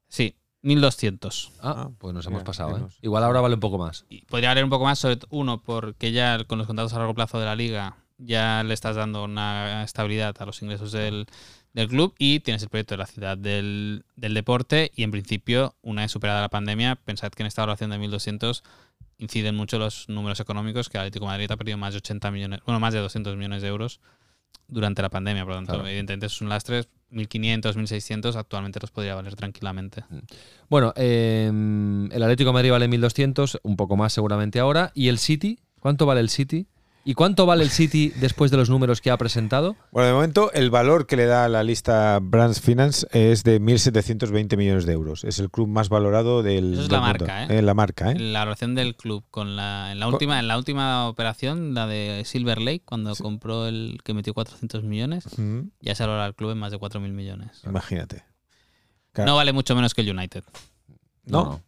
[0.08, 1.52] Sí, 1200.
[1.60, 2.82] Ah, Ah, pues nos mira, hemos pasado, ¿eh?
[3.02, 4.04] Igual ahora vale un poco más.
[4.08, 7.14] Y podría valer un poco más, sobre uno, porque ya con los contratos a largo
[7.14, 11.26] plazo de la liga ya le estás dando una estabilidad a los ingresos del,
[11.72, 15.74] del club y tienes el proyecto de la ciudad del, del deporte y en principio,
[15.82, 18.62] una vez superada la pandemia, pensad que en esta valoración de 1.200
[19.18, 22.30] inciden mucho los números económicos que el Atlético de Madrid ha perdido más de 80
[22.30, 24.00] millones, bueno, más de 200 millones de euros
[24.68, 25.88] durante la pandemia, por lo tanto, Claro.
[25.88, 30.04] evidentemente es un lastre, 1.500, 1.600 actualmente los podría valer tranquilamente.
[30.68, 34.92] Bueno, eh, el Atlético de Madrid vale 1.200, un poco más seguramente ahora.
[34.94, 35.60] ¿Y el City?
[35.80, 36.66] ¿Cuánto vale el City?
[37.06, 39.76] ¿Y cuánto vale el City después de los números que ha presentado?
[39.92, 44.56] Bueno, de momento el valor que le da la lista Brands Finance es de 1.720
[44.56, 45.22] millones de euros.
[45.24, 47.26] Es el club más valorado del Eso es del la mundo.
[47.26, 47.60] marca, ¿eh?
[47.62, 48.18] la marca, ¿eh?
[48.18, 52.22] La relación del club con la en la última en la última operación, la de
[52.24, 55.24] Silver Lake, cuando compró el que metió 400 millones,
[55.80, 57.60] ya se valora el club en más de 4.000 millones.
[57.66, 58.24] Imagínate.
[59.12, 59.30] Claro.
[59.30, 60.42] No vale mucho menos que el United.
[61.26, 61.60] No.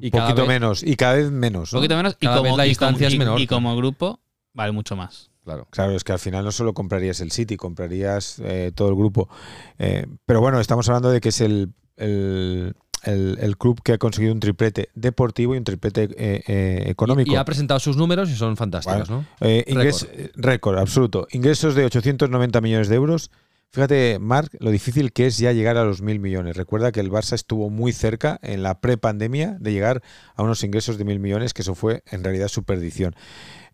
[0.00, 0.82] Y poquito vez- menos.
[0.82, 1.72] Y cada vez menos.
[1.72, 1.80] Un ¿no?
[1.80, 3.76] poquito menos y Cada como, vez la y distancia como- es y- menor, y como
[3.76, 4.20] grupo
[4.54, 5.30] vale mucho más.
[5.44, 5.66] Claro.
[5.70, 9.28] Claro, es que al final no solo comprarías el City, comprarías eh, todo el grupo.
[9.78, 13.98] Eh, pero bueno, estamos hablando de que es el, el, el- el club que ha
[13.98, 17.30] conseguido un triplete deportivo y un triplete eh, eh, económico.
[17.30, 19.24] Y, y ha presentado sus números y son fantásticos, ¿no?
[19.40, 21.26] Eh, ingres- eh, récord, absoluto.
[21.32, 23.30] Ingresos de 890 millones de euros.
[23.72, 26.56] Fíjate, Marc, lo difícil que es ya llegar a los mil millones.
[26.56, 30.02] Recuerda que el Barça estuvo muy cerca en la prepandemia de llegar
[30.34, 33.14] a unos ingresos de mil millones, que eso fue en realidad su perdición.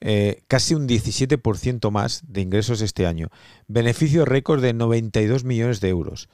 [0.02, 3.28] Eh, casi un 17% más de ingresos este año.
[3.68, 6.28] Beneficio récord de 92 millones de euros.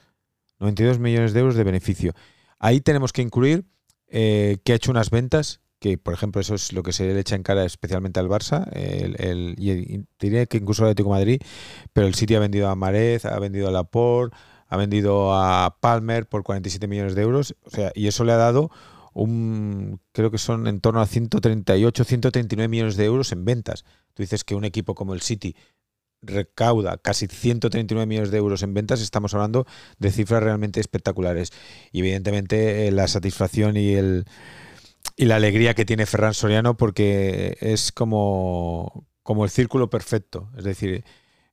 [0.59, 2.13] 92 millones de euros de beneficio.
[2.59, 3.63] Ahí tenemos que incluir
[4.09, 7.19] eh, que ha hecho unas ventas que por ejemplo eso es lo que se le
[7.19, 11.41] echa en cara especialmente al Barça el, el- diría que incluso al Atlético Madrid
[11.91, 14.35] pero el City ha vendido a Marez ha vendido a Laporte
[14.69, 18.37] ha vendido a Palmer por 47 millones de euros o sea y eso le ha
[18.37, 18.71] dado
[19.13, 24.23] un creo que son en torno a 138 139 millones de euros en ventas tú
[24.23, 25.53] dices que un equipo como el City
[26.21, 29.65] recauda casi 139 millones de euros en ventas, estamos hablando
[29.99, 31.51] de cifras realmente espectaculares.
[31.91, 34.23] Y evidentemente eh, la satisfacción y el
[35.15, 40.49] y la alegría que tiene Ferran Soriano porque es como, como el círculo perfecto.
[40.57, 41.03] Es decir,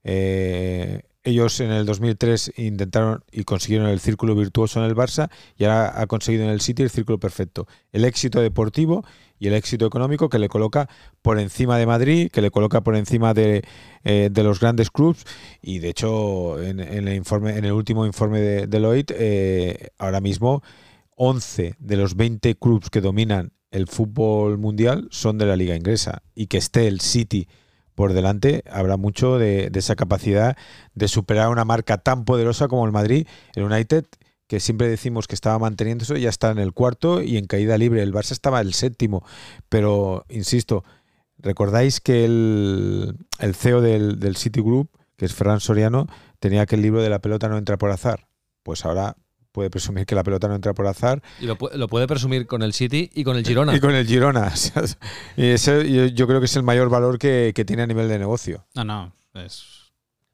[0.05, 5.65] eh, ellos en el 2003 intentaron y consiguieron el círculo virtuoso en el Barça y
[5.65, 7.67] ahora ha conseguido en el City el círculo perfecto.
[7.93, 9.05] El éxito deportivo
[9.39, 10.89] y el éxito económico que le coloca
[11.21, 13.63] por encima de Madrid, que le coloca por encima de,
[14.05, 15.25] eh, de los grandes clubes
[15.61, 20.21] y de hecho en, en el informe en el último informe de Deloitte eh, ahora
[20.21, 20.63] mismo
[21.23, 26.23] 11 de los 20 clubes que dominan el fútbol mundial son de la liga inglesa
[26.35, 27.47] y que esté el City
[27.95, 30.57] por delante, habrá mucho de, esa capacidad
[30.95, 34.07] de superar una marca tan poderosa como el Madrid, el United,
[34.47, 37.77] que siempre decimos que estaba manteniendo eso, ya está en el cuarto y en caída
[37.77, 38.03] libre.
[38.03, 39.23] El Barça estaba el séptimo,
[39.69, 40.85] pero insisto,
[41.37, 46.07] recordáis que el, el CEO del, City Group, que es Ferran Soriano,
[46.39, 48.27] tenía que el libro de la pelota no entra por azar.
[48.63, 49.17] Pues ahora
[49.53, 52.63] puede presumir que la pelota no entra por azar Y lo, lo puede presumir con
[52.63, 53.75] el City y con el Girona.
[53.75, 54.53] y con el Girona.
[55.37, 58.09] Y ese yo, yo creo que es el mayor valor que, que tiene a nivel
[58.09, 58.67] de negocio.
[58.75, 59.13] No, no.
[59.35, 59.65] Es.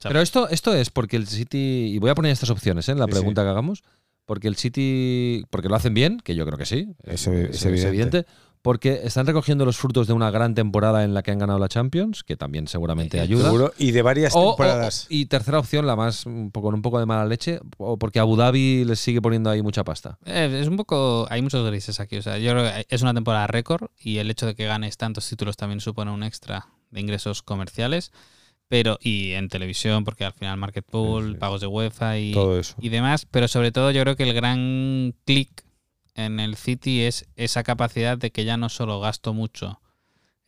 [0.02, 1.92] Pero esto, esto es porque el City.
[1.94, 2.92] Y voy a poner estas opciones ¿eh?
[2.92, 3.82] en la Sí, pregunta que hagamos.
[4.24, 5.44] Porque el City.
[5.50, 6.94] Porque lo hacen bien, que yo creo que sí.
[7.04, 8.26] Eso es evidente.
[8.66, 11.68] Porque están recogiendo los frutos de una gran temporada en la que han ganado la
[11.68, 13.44] Champions, que también seguramente ayuda.
[13.44, 13.72] Seguro.
[13.78, 15.06] Y de varias O- o- temporadas.
[15.08, 18.18] y tercera opción, la más un poco, con un poco de mala leche, o porque
[18.18, 20.18] Abu Dhabi les sigue poniendo ahí mucha pasta.
[20.26, 21.26] Eh, es un poco.
[21.30, 22.16] Hay muchos grises aquí.
[22.16, 24.96] O sea, yo creo que es una temporada récord y el hecho de que ganes
[24.96, 28.10] tantos títulos también supone un extra de ingresos comerciales.
[28.68, 31.38] Pero, y en televisión, porque al final Market Pool, Sí, sí.
[31.38, 32.74] pagos de UEFA y, todo eso.
[32.80, 33.24] y demás.
[33.30, 35.64] Pero sobre todo, yo creo que el gran clic
[36.16, 39.80] en el City es esa capacidad de que ya no solo gasto mucho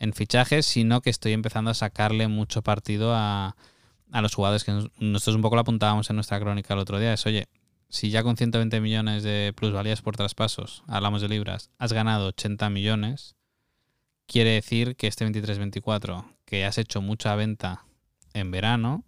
[0.00, 3.56] en fichajes, sino que estoy empezando a sacarle mucho partido a,
[4.10, 4.64] a los jugadores.
[4.64, 7.12] Que nos- nosotros un poco lo apuntábamos en nuestra crónica el otro día.
[7.12, 7.46] Es, oye,
[7.88, 12.70] si ya con 120 millones de plusvalías por traspasos, hablamos de libras, has ganado 80
[12.70, 13.34] millones,
[14.26, 17.84] quiere decir que este 23-24, que has hecho mucha venta
[18.34, 19.04] en verano,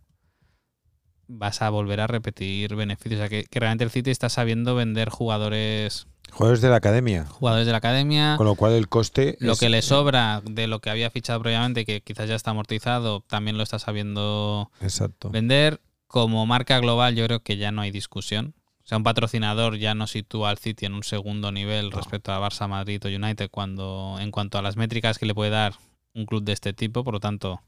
[1.29, 3.21] vas a volver a repetir beneficios.
[3.21, 7.27] O sea, que, que realmente el City está sabiendo vender jugadores, Jugadores de la academia.
[7.27, 8.35] jugadores de la academia.
[8.37, 9.37] Con lo cual el coste.
[9.41, 12.51] Lo es- que le sobra de lo que había fichado previamente, que quizás ya está
[12.53, 15.31] amortizado, también lo está sabiendo Exacto.
[15.31, 15.81] vender.
[16.07, 18.55] Como marca global, yo creo que ya no hay discusión.
[18.83, 22.41] O sea, un patrocinador ya no sitúa al City en un segundo nivel respecto a
[22.41, 25.75] Barça, Madrid o United cuando, en cuanto a las métricas que le puede dar
[26.13, 27.05] un club de este tipo.
[27.05, 27.61] Por lo tanto,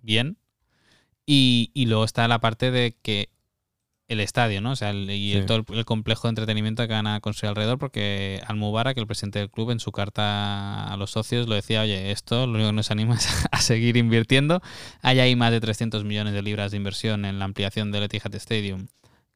[0.00, 0.36] bien.
[1.26, 3.30] Y, y luego está la parte de que
[4.06, 4.72] el estadio, ¿no?
[4.72, 7.48] O sea, el- y el- todo el, el complejo de entretenimiento que van a construir
[7.50, 11.80] alrededor, porque Almubarak, el presidente del club, en su carta a los socios lo decía,
[11.82, 14.60] oye, esto lo único que nos anima es a seguir invirtiendo.
[15.00, 18.34] Hay ahí más de 300 millones de libras de inversión en la ampliación del Etihad
[18.34, 18.88] Stadium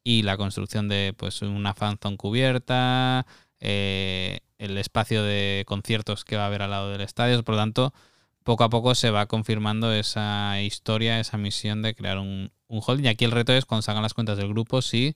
[0.05, 3.27] y la construcción de pues una fan zone cubierta,
[3.61, 7.43] eh, el espacio de conciertos que va a haber al lado del estadio.
[7.43, 7.93] Por lo tanto,
[8.49, 13.05] poco a poco se va confirmando esa historia, esa misión de crear un, un holding.
[13.05, 15.15] Y aquí el reto es cuando salgan las cuentas del grupo si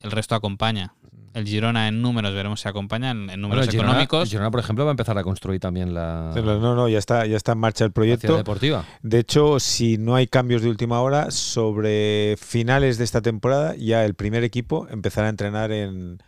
[0.00, 0.94] el resto acompaña.
[1.34, 4.22] El Girona en números veremos si acompaña, en, en Bueno, números el Girona, económicos.
[4.22, 6.96] el Girona, por ejemplo, va a empezar a construir también la, Pero no, no, ya
[6.98, 8.38] está, ya está en marcha el proyecto.
[8.38, 8.86] deportiva.
[9.02, 14.02] De hecho, si no hay cambios de última hora, sobre finales de esta temporada, ya
[14.06, 16.22] el primer equipo empezará a entrenar en,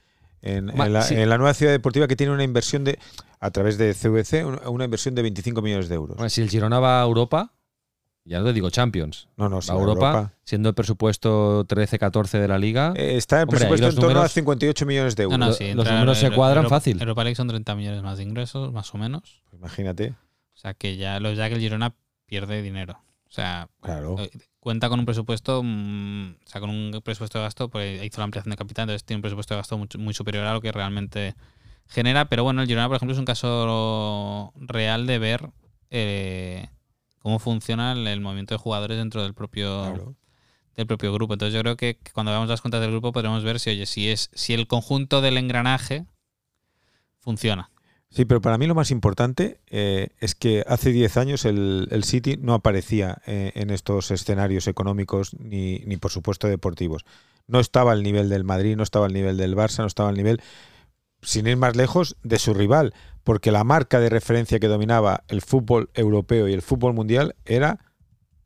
[0.45, 1.15] en, Ma- en la, sí.
[1.15, 2.99] en la nueva ciudad deportiva que tiene una inversión de,
[3.41, 6.17] a través de CVC, un- una inversión de 25 millones de euros.
[6.17, 7.53] Bueno, si el Girona va a Europa,
[8.27, 10.33] ya no te digo Champions, No, no, va sí, a a Europa, Europa.
[10.45, 12.93] siendo el presupuesto 13-14 de la liga.
[12.97, 15.39] Eh, está el presupuesto en torno a números- 58 millones de euros.
[15.39, 17.01] No, no, Lo- sí, los números se cuadran Europa- fácil.
[17.01, 19.43] Europa League son 30 millones más de ingresos, más o menos.
[19.53, 20.15] Imagínate,
[20.55, 21.95] O sea que ya los ya que el Girona
[22.27, 22.99] pierde dinero.
[23.35, 24.15] O sea, claro.
[24.21, 28.21] eh, cuenta con un presupuesto, mm, o sea, con un presupuesto de gasto, pues hizo
[28.21, 30.61] la ampliación de capital, entonces tiene un presupuesto de gasto mucho- muy, superior a lo
[30.61, 31.35] que realmente
[31.89, 32.27] genera.
[32.27, 35.51] Pero bueno, el Girona, por ejemplo, es un caso real de ver
[35.91, 36.69] eh,
[37.19, 40.15] cómo funciona el, el movimiento de jugadores dentro del propio claro.
[40.77, 41.35] del propio grupo.
[41.35, 44.11] Entonces yo creo que cuando veamos las cuentas del grupo podremos ver si, oye, si
[44.11, 46.07] es, si el conjunto del engranaje
[47.19, 47.69] funciona.
[48.15, 52.05] Sí, pero para mí lo más importante eh, es que hace 10 años el, el
[52.05, 57.05] City no aparecía eh, en estos escenarios económicos ni, ni, por supuesto, deportivos.
[57.49, 60.15] No estaba al nivel del Madrid, no estaba al nivel del Barça, no estaba al
[60.15, 60.41] nivel,
[61.23, 65.43] sin ir más lejos, de su rival, porque la marca de referencia que dominaba el
[65.43, 67.81] fútbol europeo y el fútbol mundial era,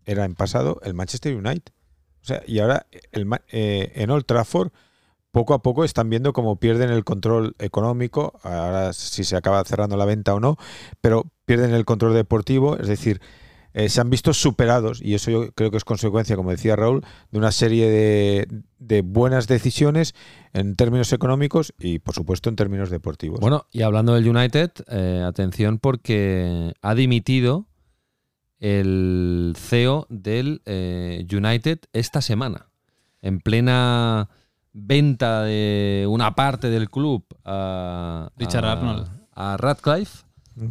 [0.07, 1.75] era en pasado el Manchester United.
[2.23, 4.73] O sea, y ahora el, eh, en Old Trafford
[5.39, 9.97] poco a poco están viendo cómo pierden el control económico, ahora si se acaba cerrando
[9.97, 10.57] la venta o no,
[11.01, 13.21] pero pierden el control deportivo, es decir,
[13.73, 17.05] eh, se han visto superados, y eso yo creo que es consecuencia, como decía Raúl,
[17.31, 17.89] de una serie
[18.81, 20.17] de, buenas decisiones
[20.55, 23.39] en términos económicos y, por supuesto, en términos deportivos.
[23.39, 27.69] Bueno, y hablando del United, eh, atención porque ha dimitido
[28.59, 32.71] el CEO del eh, United esta semana,
[33.23, 34.31] en plena
[34.81, 39.09] venta de una parte del club a, Richard a- Arnold.
[39.35, 40.25] a Radcliffe.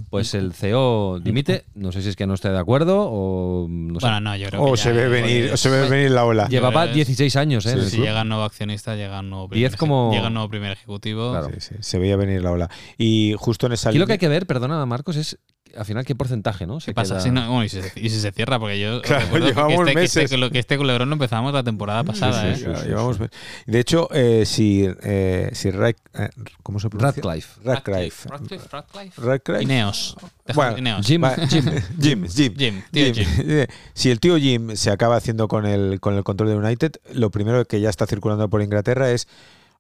[0.10, 1.64] pues el CEO dimite.
[1.74, 4.06] No sé si es que no esté de acuerdo o no sé.
[4.06, 6.48] Bueno, no, yo creo O que se ve venir, o se ve venir la ola.
[6.50, 7.72] Llevaba es- 16 años, ¿eh?
[7.72, 8.06] en el Si club.
[8.08, 11.32] llega un nuevo accionista, llega un nuevo Diez primer, como- llega un nuevo primer ejecutivo.
[11.32, 11.48] Claro.
[11.54, 12.70] Sí, sí, se veía venir la ola.
[12.98, 15.40] Y justo en esa Aquí lo que hay que ver, perdona Marcos, es
[15.78, 16.80] al final qué porcentaje, ¿no?
[16.80, 17.16] Se ¿Qué pasa?
[17.16, 19.74] queda- Si no- bueno, y, si se, y si se cierra, porque yo Claro, llevamos
[19.74, 20.30] este, que este- meses.
[20.32, 22.56] que lo- que este culebrón lo empezamos la temporada pasada.
[22.56, 22.76] Sí, sí, ¿eh?
[22.82, 23.18] sí, llevamos-
[23.66, 26.30] De hecho, eh, si, eh, si Rack- eh,
[26.64, 27.22] ¿cómo se pronuncia?
[27.24, 27.60] Radcliffe.
[27.64, 28.30] Radcliffe.
[28.30, 29.22] Radcliffe, Radcliffe.
[29.22, 29.64] Radcliffe.
[29.64, 30.16] Ineos.
[30.54, 31.06] Bueno, Ineos.
[31.06, 31.64] Jim, Va- Jim.
[32.02, 33.28] Jim, Jim, Jim, tío Jim.
[33.94, 37.30] Si el tío Jim se acaba haciendo con el, con el control de United, lo
[37.32, 39.28] primero que ya está circulando por Inglaterra es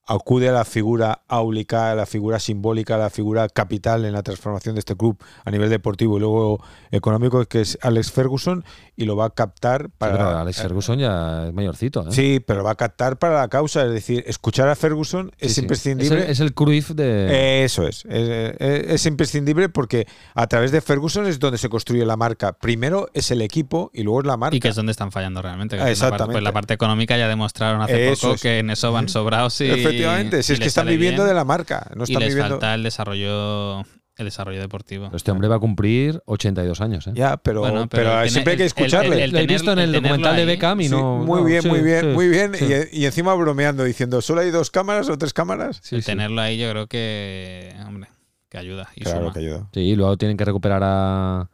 [0.07, 4.23] acude a la figura áulica, a la figura simbólica, a la figura capital en la
[4.23, 8.63] transformación de este club a nivel deportivo y luego económico, que es Alex Ferguson,
[8.95, 10.13] y lo va a captar Sí, para...
[10.17, 12.11] pero Alex Ferguson ya es mayorcito, ¿eh?
[12.11, 15.53] Sí, pero va a captar para la causa, es decir, escuchar a Ferguson Sí, es
[15.55, 15.61] sí.
[15.61, 16.19] imprescindible.
[16.19, 17.63] Es el, es el Cruyff de.
[17.65, 22.05] Eso es, es, es- es imprescindible porque a través de Ferguson es donde se construye
[22.05, 22.53] la marca.
[22.53, 24.55] Primero es el equipo y luego es la marca.
[24.55, 25.75] Y que es donde están fallando realmente.
[25.79, 26.31] Ah, es la parte- exactamente.
[26.33, 28.41] pues la parte económica ya demostraron hace Eso poco es.
[28.41, 29.96] que en eso van sobrados y.
[29.97, 32.19] Efectivamente, si y es que les están viviendo bien, de la marca, no y están
[32.21, 32.55] les viviendo.
[32.55, 35.09] falta el desarrollo, el desarrollo deportivo.
[35.13, 37.11] Este hombre va a cumplir 82 años, ¿eh?
[37.13, 39.23] Ya, pero, Bueno, pero, siempre hay que el- escucharle.
[39.23, 40.45] el- Lo he visto en el documental de.
[40.45, 41.17] Beckham y Sí, no.
[41.17, 42.55] muy no, bien, sí, muy bien, sí, muy bien.
[42.55, 42.65] sí.
[42.91, 45.79] Y, y encima bromeando, diciendo, ¿solo hay dos cámaras o tres cámaras?
[45.83, 46.07] Sí, el sí.
[46.07, 48.09] tenerlo ahí yo creo que, hombre,
[48.49, 48.89] que ayuda.
[48.95, 49.33] Y Claro suma.
[49.33, 49.67] que ayuda.
[49.73, 51.49] Sí, luego tienen que recuperar a,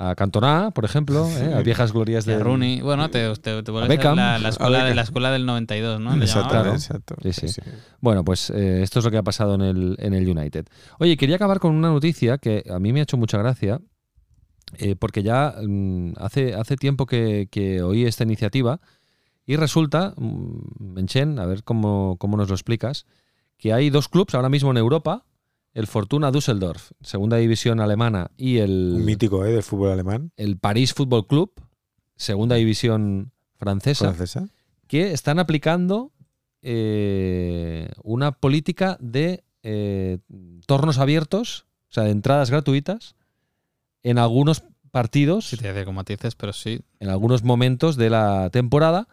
[0.00, 1.52] a Cantona, por ejemplo, ¿eh?
[1.54, 2.80] a viejas glorias a de Rooney.
[2.80, 4.16] Bueno, te, te, te vuelves Beckham.
[4.16, 6.14] la, la escuela, A la escuela del 92, ¿no?
[6.14, 7.16] Exacto, exacto.
[7.20, 7.60] Sí, sí.
[8.00, 10.66] Bueno, pues eh, esto es lo que ha pasado en el, en el United.
[11.00, 13.80] Oye, quería acabar con una noticia que a mí me ha hecho mucha gracia,
[14.78, 18.80] eh, porque ya mm, hace, hace tiempo que, que oí esta iniciativa
[19.46, 23.04] y resulta, mm, Menchen, a ver cómo, cómo nos lo explicas,
[23.56, 25.24] que hay dos clubes ahora mismo en Europa,
[25.74, 29.52] el Fortuna Düsseldorf, segunda división alemana, y Un el, mítico ¿eh?
[29.52, 31.52] del fútbol alemán, el París Football Club,
[32.16, 34.48] segunda división francesa, francesa.
[34.86, 36.12] que están aplicando
[36.62, 40.18] eh, una política de eh,
[40.66, 43.14] tornos abiertos, o sea, de entradas gratuitas,
[44.02, 46.80] en algunos partidos, Sí, te como matices, pero sí.
[46.98, 49.06] en algunos momentos de la temporada,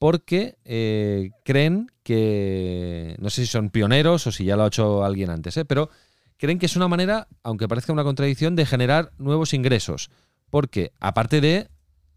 [0.00, 5.04] porque eh, creen que, no sé si son pioneros o si ya lo ha hecho
[5.04, 5.66] alguien antes, ¿eh?
[5.66, 5.90] pero
[6.38, 10.10] creen que es una manera, aunque parezca una contradicción, de generar nuevos ingresos.
[10.48, 11.68] Porque aparte de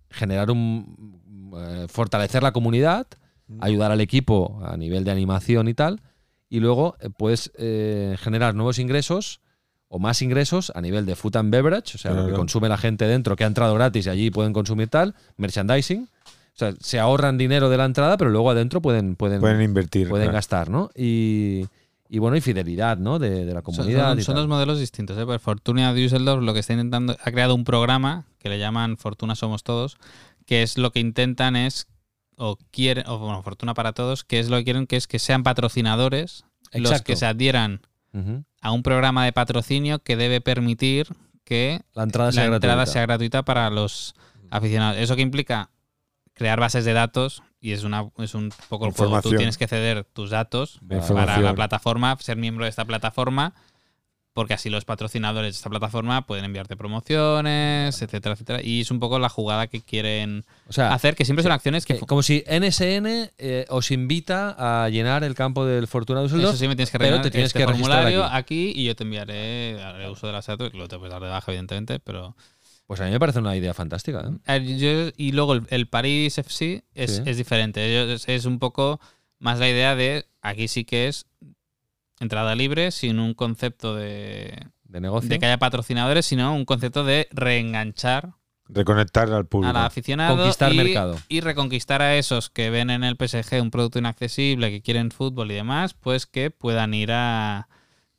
[0.09, 1.51] generar un...
[1.57, 3.05] eh, fortalecer la comunidad,
[3.59, 6.01] ayudar al equipo a nivel de animación y tal,
[6.47, 9.41] y luego eh, puedes generar nuevos ingresos
[9.89, 12.77] o más ingresos a nivel de food and beverage, o sea, lo que consume la
[12.77, 16.07] gente dentro que ha entrado gratis y allí pueden consumir tal, merchandising,
[16.53, 20.07] o sea, se ahorran dinero de la entrada, pero luego adentro pueden, pueden, Pueden invertir.
[20.09, 20.35] pueden claro.
[20.37, 20.89] gastar, ¿no?
[20.95, 21.65] Y,
[22.09, 23.17] y bueno, y fidelidad, ¿no?
[23.19, 24.17] De, de la comunidad.
[24.19, 25.17] son- dos modelos distintos.
[25.17, 25.39] ¿eh?
[25.39, 29.63] Fortuna Düsseldorf lo que está intentando, ha creado un programa que le llaman Fortuna Somos
[29.63, 29.97] Todos,
[30.45, 31.87] que es lo que intentan es,
[32.35, 35.17] o quieren, o bueno, Fortuna para Todos, que es lo que quieren, que es que
[35.19, 37.81] sean patrocinadores los que se adhieran
[38.61, 41.07] a un programa de patrocinio que debe permitir
[41.45, 42.91] que La entrada la sea entrada gratuita.
[42.93, 44.13] sea gratuita para los
[44.51, 44.97] aficionados.
[44.99, 45.69] Eso que implica
[46.33, 49.21] crear bases de datos y es una es un poco el juego.
[49.21, 53.53] Tú tienes que ceder tus datos De para la plataforma, ser miembro de esta plataforma,
[54.33, 58.59] porque así los patrocinadores de esta plataforma pueden enviarte promociones, etcétera, etcétera.
[58.63, 61.85] Y es un poco la jugada que quieren O sea, hacer, que siempre son acciones
[61.85, 61.99] que...
[61.99, 66.55] que- como si NSN eh, os invita a llenar el campo del Fortuna Düsseldorf.
[66.55, 68.71] Eso sí, me tienes que pero rellenar te tienes este que registrar formulario aquí.
[68.71, 68.81] aquí.
[68.81, 71.29] y yo te enviaré haré uso de las datos, que lo te puedes dar de
[71.29, 72.35] baja, evidentemente, pero...
[72.87, 74.29] Pues a mí me parece una idea fantástica.
[74.47, 74.77] ¿eh?
[74.77, 77.21] Yo- y luego el, el París FC es, Sí.
[77.25, 78.13] es diferente.
[78.13, 78.99] Es un poco
[79.39, 81.25] más la idea de aquí sí que es
[82.19, 85.29] entrada libre, sin un concepto de, De negocio.
[85.29, 88.33] de que haya patrocinadores, sino un concepto de reenganchar
[88.69, 89.77] Reconectar al público.
[89.77, 91.19] al aficionado Conquistar y, mercado.
[91.27, 95.51] y reconquistar a esos que ven en el PSG un producto inaccesible, que quieren fútbol
[95.51, 97.67] y demás, pues que puedan ir a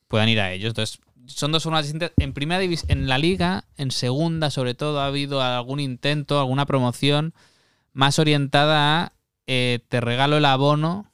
[0.09, 0.69] puedan ir a ellos.
[0.71, 2.13] Entonces, son dos formas distintas.
[2.19, 6.67] En primera división, en la liga, en segunda sobre todo, ha habido algún intento, alguna
[6.67, 7.35] promoción
[7.93, 9.13] más orientada a
[9.47, 11.11] eh, te regalo el abono,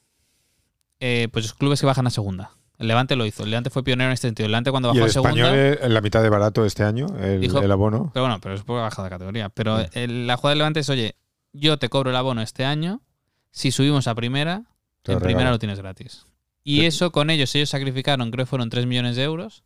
[1.00, 2.52] eh, pues los clubes que bajan a segunda.
[2.78, 3.42] El Levante lo hizo.
[3.44, 4.46] El Levante fue pionero en este sentido.
[4.46, 5.30] El Levante cuando y bajó el a segunda.
[5.32, 8.10] español es en la mitad de barato este año, el, Dijo- el abono.
[8.14, 9.48] Pero bueno, pero es porque ha bajado de categoría.
[9.50, 11.16] Pero el- la jugada del Levante es, oye,
[11.52, 13.02] yo te cobro el abono este año,
[13.50, 14.62] si subimos a primera,
[15.02, 16.24] Te en primera lo tienes gratis.
[16.64, 19.64] Y eso con ellos, ellos sacrificaron, creo que fueron 3 millones de euros,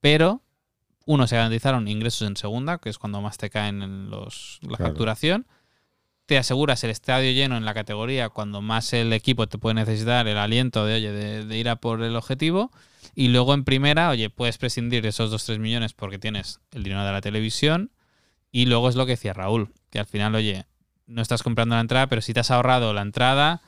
[0.00, 0.42] pero
[1.06, 4.76] uno, se garantizaron ingresos en segunda, que es cuando más te caen en los, la
[4.76, 4.84] Claro.
[4.92, 5.46] facturación,
[6.26, 10.28] te aseguras el estadio lleno en la categoría cuando más el equipo te puede necesitar
[10.28, 12.70] el aliento de, oye, de, de ir a por el objetivo.
[13.14, 17.04] Y luego en primera, oye, puedes prescindir de esos 2-3 millones porque tienes el dinero
[17.06, 17.90] de la televisión.
[18.52, 20.66] Y luego es lo que decía Raúl, que al final, oye,
[21.06, 23.62] no estás comprando la entrada, pero si te has ahorrado la entrada,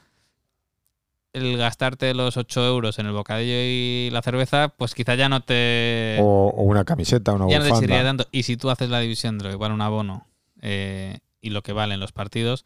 [1.32, 5.40] el gastarte los 8 euros en el bocadillo y la cerveza, pues quizá ya no
[5.42, 6.18] te.
[6.20, 8.26] O, o una camiseta, una ya no te sirviría tanto.
[8.32, 10.26] Y si tú haces la división de lo que vale un abono
[10.62, 12.64] eh, y lo que valen los partidos,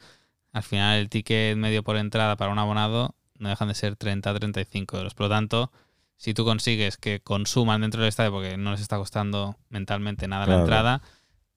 [0.52, 4.96] al final el ticket medio por entrada para un abonado no dejan de ser 30-35
[4.96, 5.14] euros.
[5.14, 5.72] Por lo tanto,
[6.16, 10.44] si tú consigues que consuman dentro del estadio porque no les está costando mentalmente nada
[10.46, 10.58] Claro.
[10.58, 11.02] la entrada,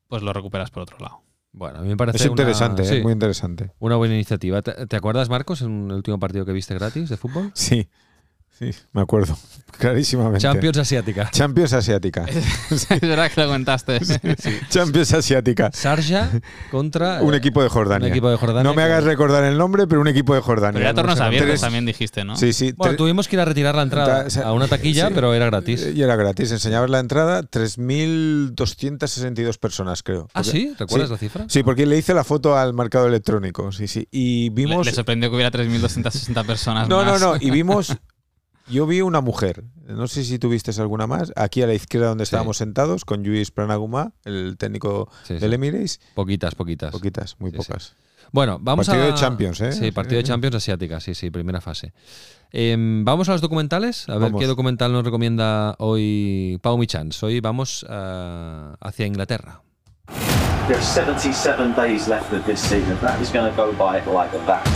[0.08, 1.22] pues lo recuperas por otro lado.
[1.54, 3.02] Bueno, a mí me parece Es interesante, una, ¿eh?
[3.04, 3.72] muy interesante.
[3.80, 4.62] una buena iniciativa.
[4.62, 7.52] ¿Te, te acuerdas, Marcos, en el último partido que viste gratis de fútbol?
[7.56, 7.90] Sí,
[8.58, 9.38] sí, me acuerdo.
[9.78, 10.40] Clarísimamente.
[10.40, 11.30] Champions Asiática.
[11.30, 12.26] Champions Asiática.
[12.72, 14.00] es verdad que lo comentaste.
[14.70, 15.70] Champions Asiática.
[15.72, 16.30] Sarja
[16.72, 18.08] contra Un equipo de Jordania.
[18.08, 20.42] un equipo de Jordania no me que- hagas recordar el nombre, pero un equipo de
[20.42, 20.80] Jordania.
[20.80, 22.36] Pero ya tornos sé, abiertos tres- también dijiste, ¿no?
[22.38, 22.74] Sí, sí.
[22.76, 25.14] Bueno, tuvimos que ir a retirar la entrada Ta- o sea, a una taquilla, sí.
[25.14, 25.88] pero era gratis.
[25.94, 26.52] Y era gratis.
[26.52, 30.28] Enseñabas la entrada 3.262 personas, creo.
[30.34, 30.74] ¿Ah, Porque- sí?
[30.78, 31.14] ¿Recuerdas sí.
[31.14, 31.46] la cifra?
[31.50, 33.72] Sí, porque le hice la foto al mercado electrónico.
[33.72, 34.08] Sí, sí.
[34.12, 34.86] Y Le, vimos.
[34.86, 37.36] le sorprendió que hubiera 3.260 personas No, no, no.
[37.40, 37.96] Y vimos.
[38.70, 42.26] Yo vi una mujer, no sé si tuviste alguna más, aquí a la izquierda donde
[42.26, 42.30] Sí.
[42.30, 45.40] estábamos sentados, con Luis Pranaguma, el técnico Sí, sí.
[45.40, 46.02] del Emirates.
[46.16, 46.92] Poquitas, poquitas.
[46.92, 47.68] Poquitas, muy Sí, sí.
[47.68, 47.96] pocas.
[48.34, 49.08] Bueno, vamos Partido a.
[49.08, 49.72] de Champions, ¿eh?
[49.72, 51.94] Sí, partido de Champions Asiática, sí, sí, primera fase.
[52.52, 54.42] Em, vamos a los documentales, a ver Vamos.
[54.42, 57.24] qué documental nos recomienda hoy Pau Michans.
[57.24, 59.62] Hoy vamos ah, hacia Inglaterra.
[60.68, 62.98] There are 77 days left of this season.
[63.02, 64.68] That is going to go by like that.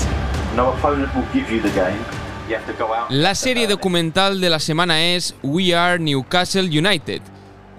[0.56, 2.00] No opponent will give you the game.
[3.10, 7.22] La serie documental de la semana es We Are Newcastle United.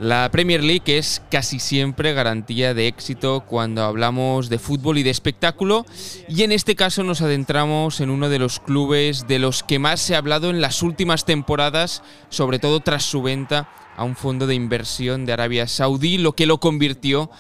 [0.01, 5.11] La Premier League es casi siempre garantía de éxito cuando hablamos de fútbol y de
[5.11, 5.87] espectáculo
[6.29, 10.01] y en este caso nos adentramos en uno de los clubes de los que más
[10.01, 14.47] se ha hablado en las últimas temporadas, sobre todo tras su venta a un fondo
[14.47, 17.31] de inversión de Arabia Saudí, lo que lo convirtió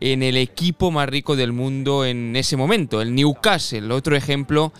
[0.00, 4.72] en el equipo más rico del mundo en ese momento, el Newcastle, otro ejemplo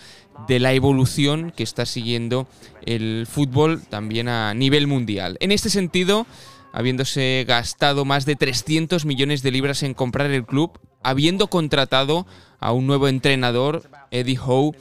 [0.47, 2.47] de la evolución que está siguiendo
[2.85, 5.37] el fútbol también a nivel mundial.
[5.39, 6.27] En este sentido,
[6.73, 12.27] habiéndose gastado más de 300 millones de libras en comprar el club, habiendo contratado
[12.59, 14.75] a un nuevo entrenador, Eddie Howe,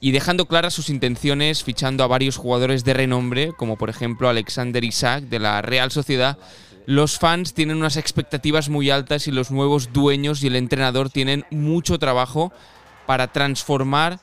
[0.00, 4.82] y dejando claras sus intenciones fichando a varios jugadores de renombre, como por ejemplo Alexander
[4.82, 6.38] Isaac de la Real Sociedad,
[6.86, 11.44] los fans tienen unas expectativas muy altas y los nuevos dueños y el entrenador tienen
[11.50, 12.52] mucho trabajo
[13.06, 14.20] para transformar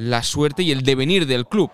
[0.00, 1.70] la suerte y el devenir del club.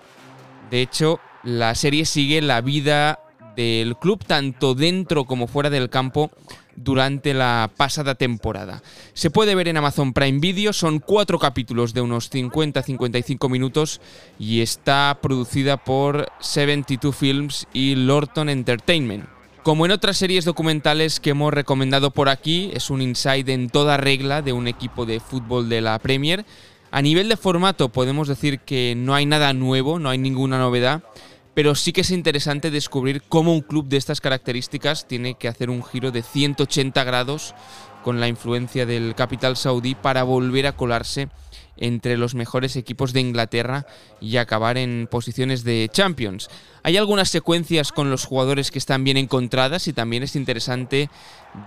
[0.71, 3.21] De hecho, la serie sigue la vida
[3.55, 6.31] del club tanto dentro como fuera del campo
[6.75, 8.83] durante la pasada temporada.
[9.15, 14.01] Se puede ver en Amazon Prime Video, son cuatro capítulos de unos 50-55 minutos
[14.39, 19.25] y está producida por 72 Films y Lorton Entertainment.
[19.63, 23.97] Como en otras series documentales que hemos recomendado por aquí, es un inside en toda
[23.97, 26.45] regla de un equipo de fútbol de la Premier.
[26.97, 31.03] A nivel de formato podemos decir que no hay nada nuevo, no hay ninguna novedad,
[31.53, 35.69] pero sí que es interesante descubrir cómo un club de estas características tiene que hacer
[35.69, 37.55] un giro de 180 grados
[38.03, 41.29] con la influencia del capital saudí para volver a colarse
[41.77, 43.87] entre los mejores equipos de Inglaterra
[44.21, 46.49] y acabar en posiciones de Champions.
[46.83, 51.11] Hay algunas secuencias con los jugadores que están bien encontradas y también es interesante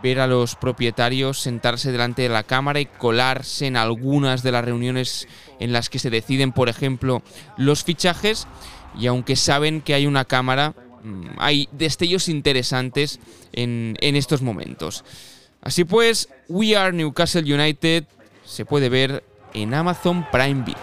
[0.02, 4.64] ver a los propietarios sentarse delante de la cámara y colarse en algunas de las
[4.64, 5.28] reuniones
[5.60, 7.22] en las que se deciden, por ejemplo,
[7.58, 8.48] los fichajes
[8.98, 13.20] y aunque saben que hay una cámara, mm, hay destellos interesantes
[13.52, 15.04] en, en estos momentos.
[15.62, 18.06] Así pues, We Are Newcastle United
[18.46, 19.24] se puede ver
[19.54, 20.78] en Amazon Prime Video.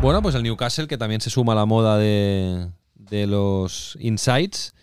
[0.00, 4.74] Bueno, pues el Newcastle que también se suma a la moda de, de los insights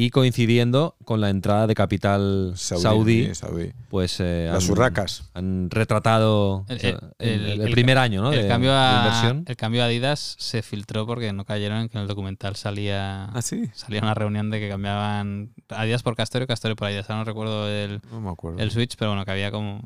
[0.00, 3.72] y coincidiendo con la entrada de capital saudí, sí, saudí.
[3.90, 5.30] pues eh, Las han- urracas.
[5.34, 8.32] han retratado El, o sea, el- el, el- el primer año ¿no?
[8.32, 9.44] el de, cambio de a, inversión.
[9.48, 13.24] el cambio a Adidas se filtró porque no cayeron en que en el documental salía,
[13.24, 13.70] Ah, sí.
[13.74, 17.08] salía una reunión de que cambiaban Adidas por Castorio, Castorio por Adidas.
[17.08, 18.58] No recuerdo el, No me acuerdo.
[18.60, 19.82] el switch, pero bueno, que había como.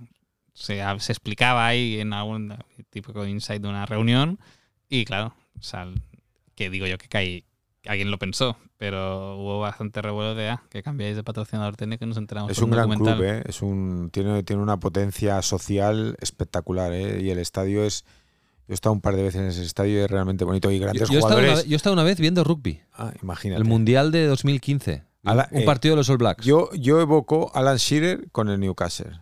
[0.52, 2.54] Se, se explicaba ahí en algún
[2.90, 4.38] tipo de insight de una reunión.
[4.90, 5.88] Y claro, o sea,
[6.54, 7.44] que digo yo que caí,
[7.86, 12.08] alguien lo pensó, pero hubo bastante revuelo de ah, que cambiáis de patrocinador técnico y
[12.08, 13.16] nos enteramos Es por un gran documental.
[13.18, 13.42] club, ¿eh?
[13.46, 17.20] Es un, tiene, tiene una potencia social espectacular, ¿eh?
[17.22, 18.04] Y el estadio es...
[18.68, 20.70] Yo he estado un par de veces en ese estadio y es realmente bonito.
[20.70, 21.64] Y Yo, grandes yo una, jugadores...
[21.66, 23.60] yo he estado una vez viendo rugby, Ah, imagínate.
[23.60, 25.02] el Mundial de 2015.
[25.24, 26.44] A la- un eh, partido de los All Blacks.
[26.44, 29.20] Yo, yo evoco Alan Shearer con el Newcastle.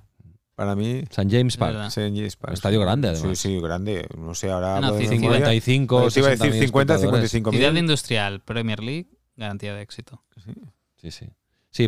[0.60, 1.26] Para mí, St.
[1.30, 1.74] James Park.
[1.94, 2.52] James Park.
[2.52, 3.38] Estadio grande, además.
[3.38, 4.06] Sí, sí, grande.
[4.18, 4.78] No sé, ahora.
[4.78, 7.30] No, podemos- 55, Yo te iba a decir 60.000 50, espectadores.
[7.30, 7.78] 55 Ciudad mil.
[7.80, 9.06] industrial, Premier League,
[9.36, 10.22] garantía de éxito.
[10.34, 11.10] Sí, sí.
[11.10, 11.26] Sí,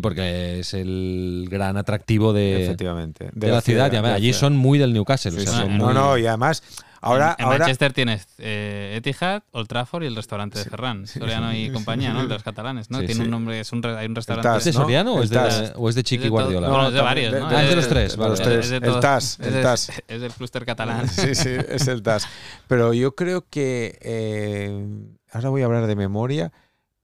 [0.00, 3.30] porque es el gran atractivo de, Efectivamente.
[3.32, 3.92] de la ciudad.
[3.92, 5.32] y además, allí son muy del Newcastle.
[5.32, 5.58] o Sí, sea, sí.
[5.62, 6.62] son No, muy- no, y además,
[7.00, 7.34] ahora.
[7.36, 11.06] en, en ahora Manchester tienes eh, Etihad, Old Trafford y el restaurante de Ferran.
[11.08, 12.20] Soriano y compañía, ¿no?
[12.20, 13.00] El de los catalanes, ¿no?
[13.00, 13.24] Sí, Tiene sí.
[13.24, 14.48] un nombre, es un, hay un restaurante.
[14.48, 14.80] TAS, ¿Es de ¿no?
[14.84, 16.68] Soriano o es de, o es de Chiqui Es de Guardiola?
[16.68, 17.48] no, es de varios, ¿no?
[17.48, 18.64] Ah, es de los Es- tres, de vale, los tres.
[18.66, 19.92] Es de El TAS, es el de- TAS.
[20.06, 21.08] Es del clúster catalán.
[21.08, 22.28] Sí, sí, es el TAS.
[22.68, 23.98] Pero yo creo que.
[24.00, 24.86] eh,
[25.32, 26.52] ahora voy a hablar de memoria,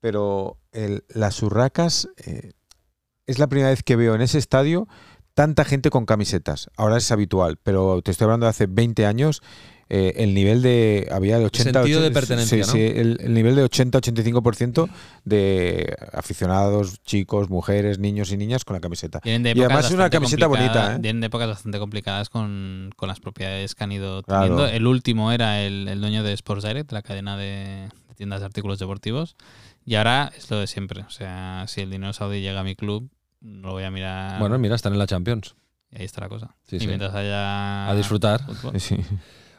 [0.00, 2.08] pero el- las urracas.
[2.24, 2.52] eh,
[3.28, 4.88] es la primera vez que veo en ese estadio
[5.34, 6.68] tanta gente con camisetas.
[6.76, 9.40] Ahora es habitual, pero te estoy hablando de hace 20 años.
[9.90, 11.08] eh, el nivel de.
[11.10, 11.72] Había de 80.
[11.80, 12.72] Sentido de 80, pertenencia, sí, ¿no?
[12.72, 14.88] sí, el, el nivel de 80-85%
[15.24, 19.20] de aficionados, chicos, mujeres, niños y niñas con la camiseta.
[19.24, 20.98] Y además es una camiseta bonita, ¿eh?
[21.00, 24.42] Vienen de épocas bastante complicadas con, con las propiedades que han ido Claro.
[24.42, 24.66] teniendo.
[24.66, 28.46] El último era el, el dueño de Sports Direct, la cadena de, de tiendas de
[28.46, 29.36] artículos deportivos.
[29.84, 31.02] Y ahora es lo de siempre.
[31.02, 33.08] O sea, si el dinero saudí llega a mi club,
[33.40, 34.38] no lo voy a mirar.
[34.40, 35.54] Bueno, mira, están en la Champions.
[35.90, 36.54] y ahí está la cosa.
[36.64, 36.86] Sí, y sí.
[36.86, 37.88] mientras haya.
[37.88, 38.42] A disfrutar.
[38.44, 38.78] fútbol.
[38.80, 38.96] Sí.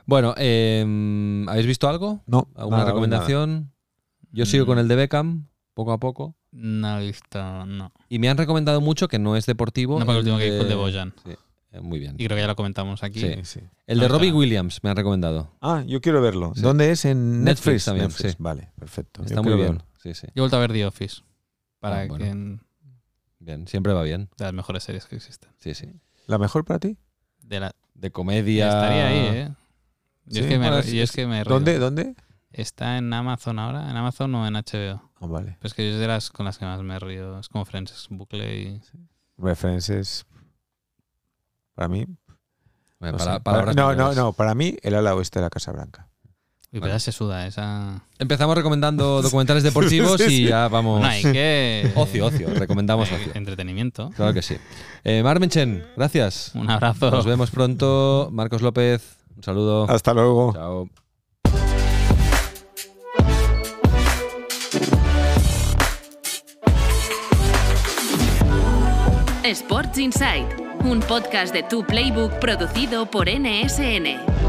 [0.06, 2.22] Bueno, eh, ¿habéis visto algo?
[2.26, 3.72] No, ¿Alguna nada, recomendación?
[4.32, 4.68] Yo sigo Mm.
[4.68, 6.36] con el de Beckham, poco a poco.
[6.52, 7.66] No he visto.
[7.68, 7.92] No.
[8.10, 10.00] Y me han recomendado mucho que no es deportivo.
[10.00, 11.14] No, porque el último que de- dijo el de Bojan.
[11.24, 11.32] Sí,
[11.74, 12.16] eh, muy bien.
[12.18, 13.20] Y creo que ya lo comentamos aquí.
[13.20, 13.36] Sí.
[13.44, 13.60] Sí.
[13.86, 14.32] El de No, Robbie.
[14.32, 15.52] Williams me han recomendado.
[15.62, 16.54] Ah, yo quiero verlo.
[16.56, 16.62] Sí.
[16.62, 17.06] ¿Dónde es?
[17.06, 18.32] En Netflix Netflix, también, Netflix.
[18.32, 18.38] sí.
[18.40, 19.22] Vale, perfecto.
[19.24, 19.68] Está Yo muy bien.
[19.74, 19.86] verlo.
[20.02, 20.26] Sí, sí.
[20.28, 21.22] Yo he vuelto a ver The Office.
[21.80, 22.24] Para Ah, bueno.
[22.26, 22.62] que en-
[23.40, 24.30] Bien, siempre va bien.
[24.38, 25.50] de las mejores series que existen.
[25.58, 25.92] Sí, sí.
[26.28, 26.98] ¿La mejor para ti?
[27.42, 28.68] De la, De comedia.
[28.68, 29.50] Estaría ahí, ¿eh?
[30.26, 31.44] Yo, Sí, es, que me, yo es- es que me.
[31.44, 31.80] ¿Dónde?
[31.80, 32.16] ¿Dónde?
[32.52, 35.02] Está en Amazon ahora, en Amazon o en HBO.
[35.22, 35.56] Ah, vale.
[35.60, 37.40] Pero es que yo es de las con las que más me río.
[37.40, 38.82] Es como Friends, es un bucle y...
[39.38, 40.26] References.
[41.76, 42.06] Para mí.
[43.00, 44.34] Bueno, no, para- no, no, no.
[44.34, 46.10] Para mí, el ala oeste de la Casa Blanca.
[46.72, 48.04] Uy, pero se suda esa...
[48.20, 50.44] Empezamos recomendando documentales deportivos Sí, sí.
[50.44, 51.02] y ya vamos.
[51.02, 51.92] No, hay que...
[51.96, 52.48] Ocio, ocio.
[52.54, 53.32] Recomendamos eh, ocio.
[53.34, 54.12] Entretenimiento.
[54.16, 54.56] Claro que sí.
[55.04, 56.52] Eh, Mar Menchen, gracias.
[56.54, 57.10] Un abrazo.
[57.10, 58.30] Nos vemos pronto.
[58.32, 59.90] Marcos López, un saludo.
[59.90, 60.54] Hasta luego.
[60.54, 60.90] Chao.
[69.44, 70.46] Sports Insight,
[70.84, 74.49] un podcast de Tu Playbook producido por NSN.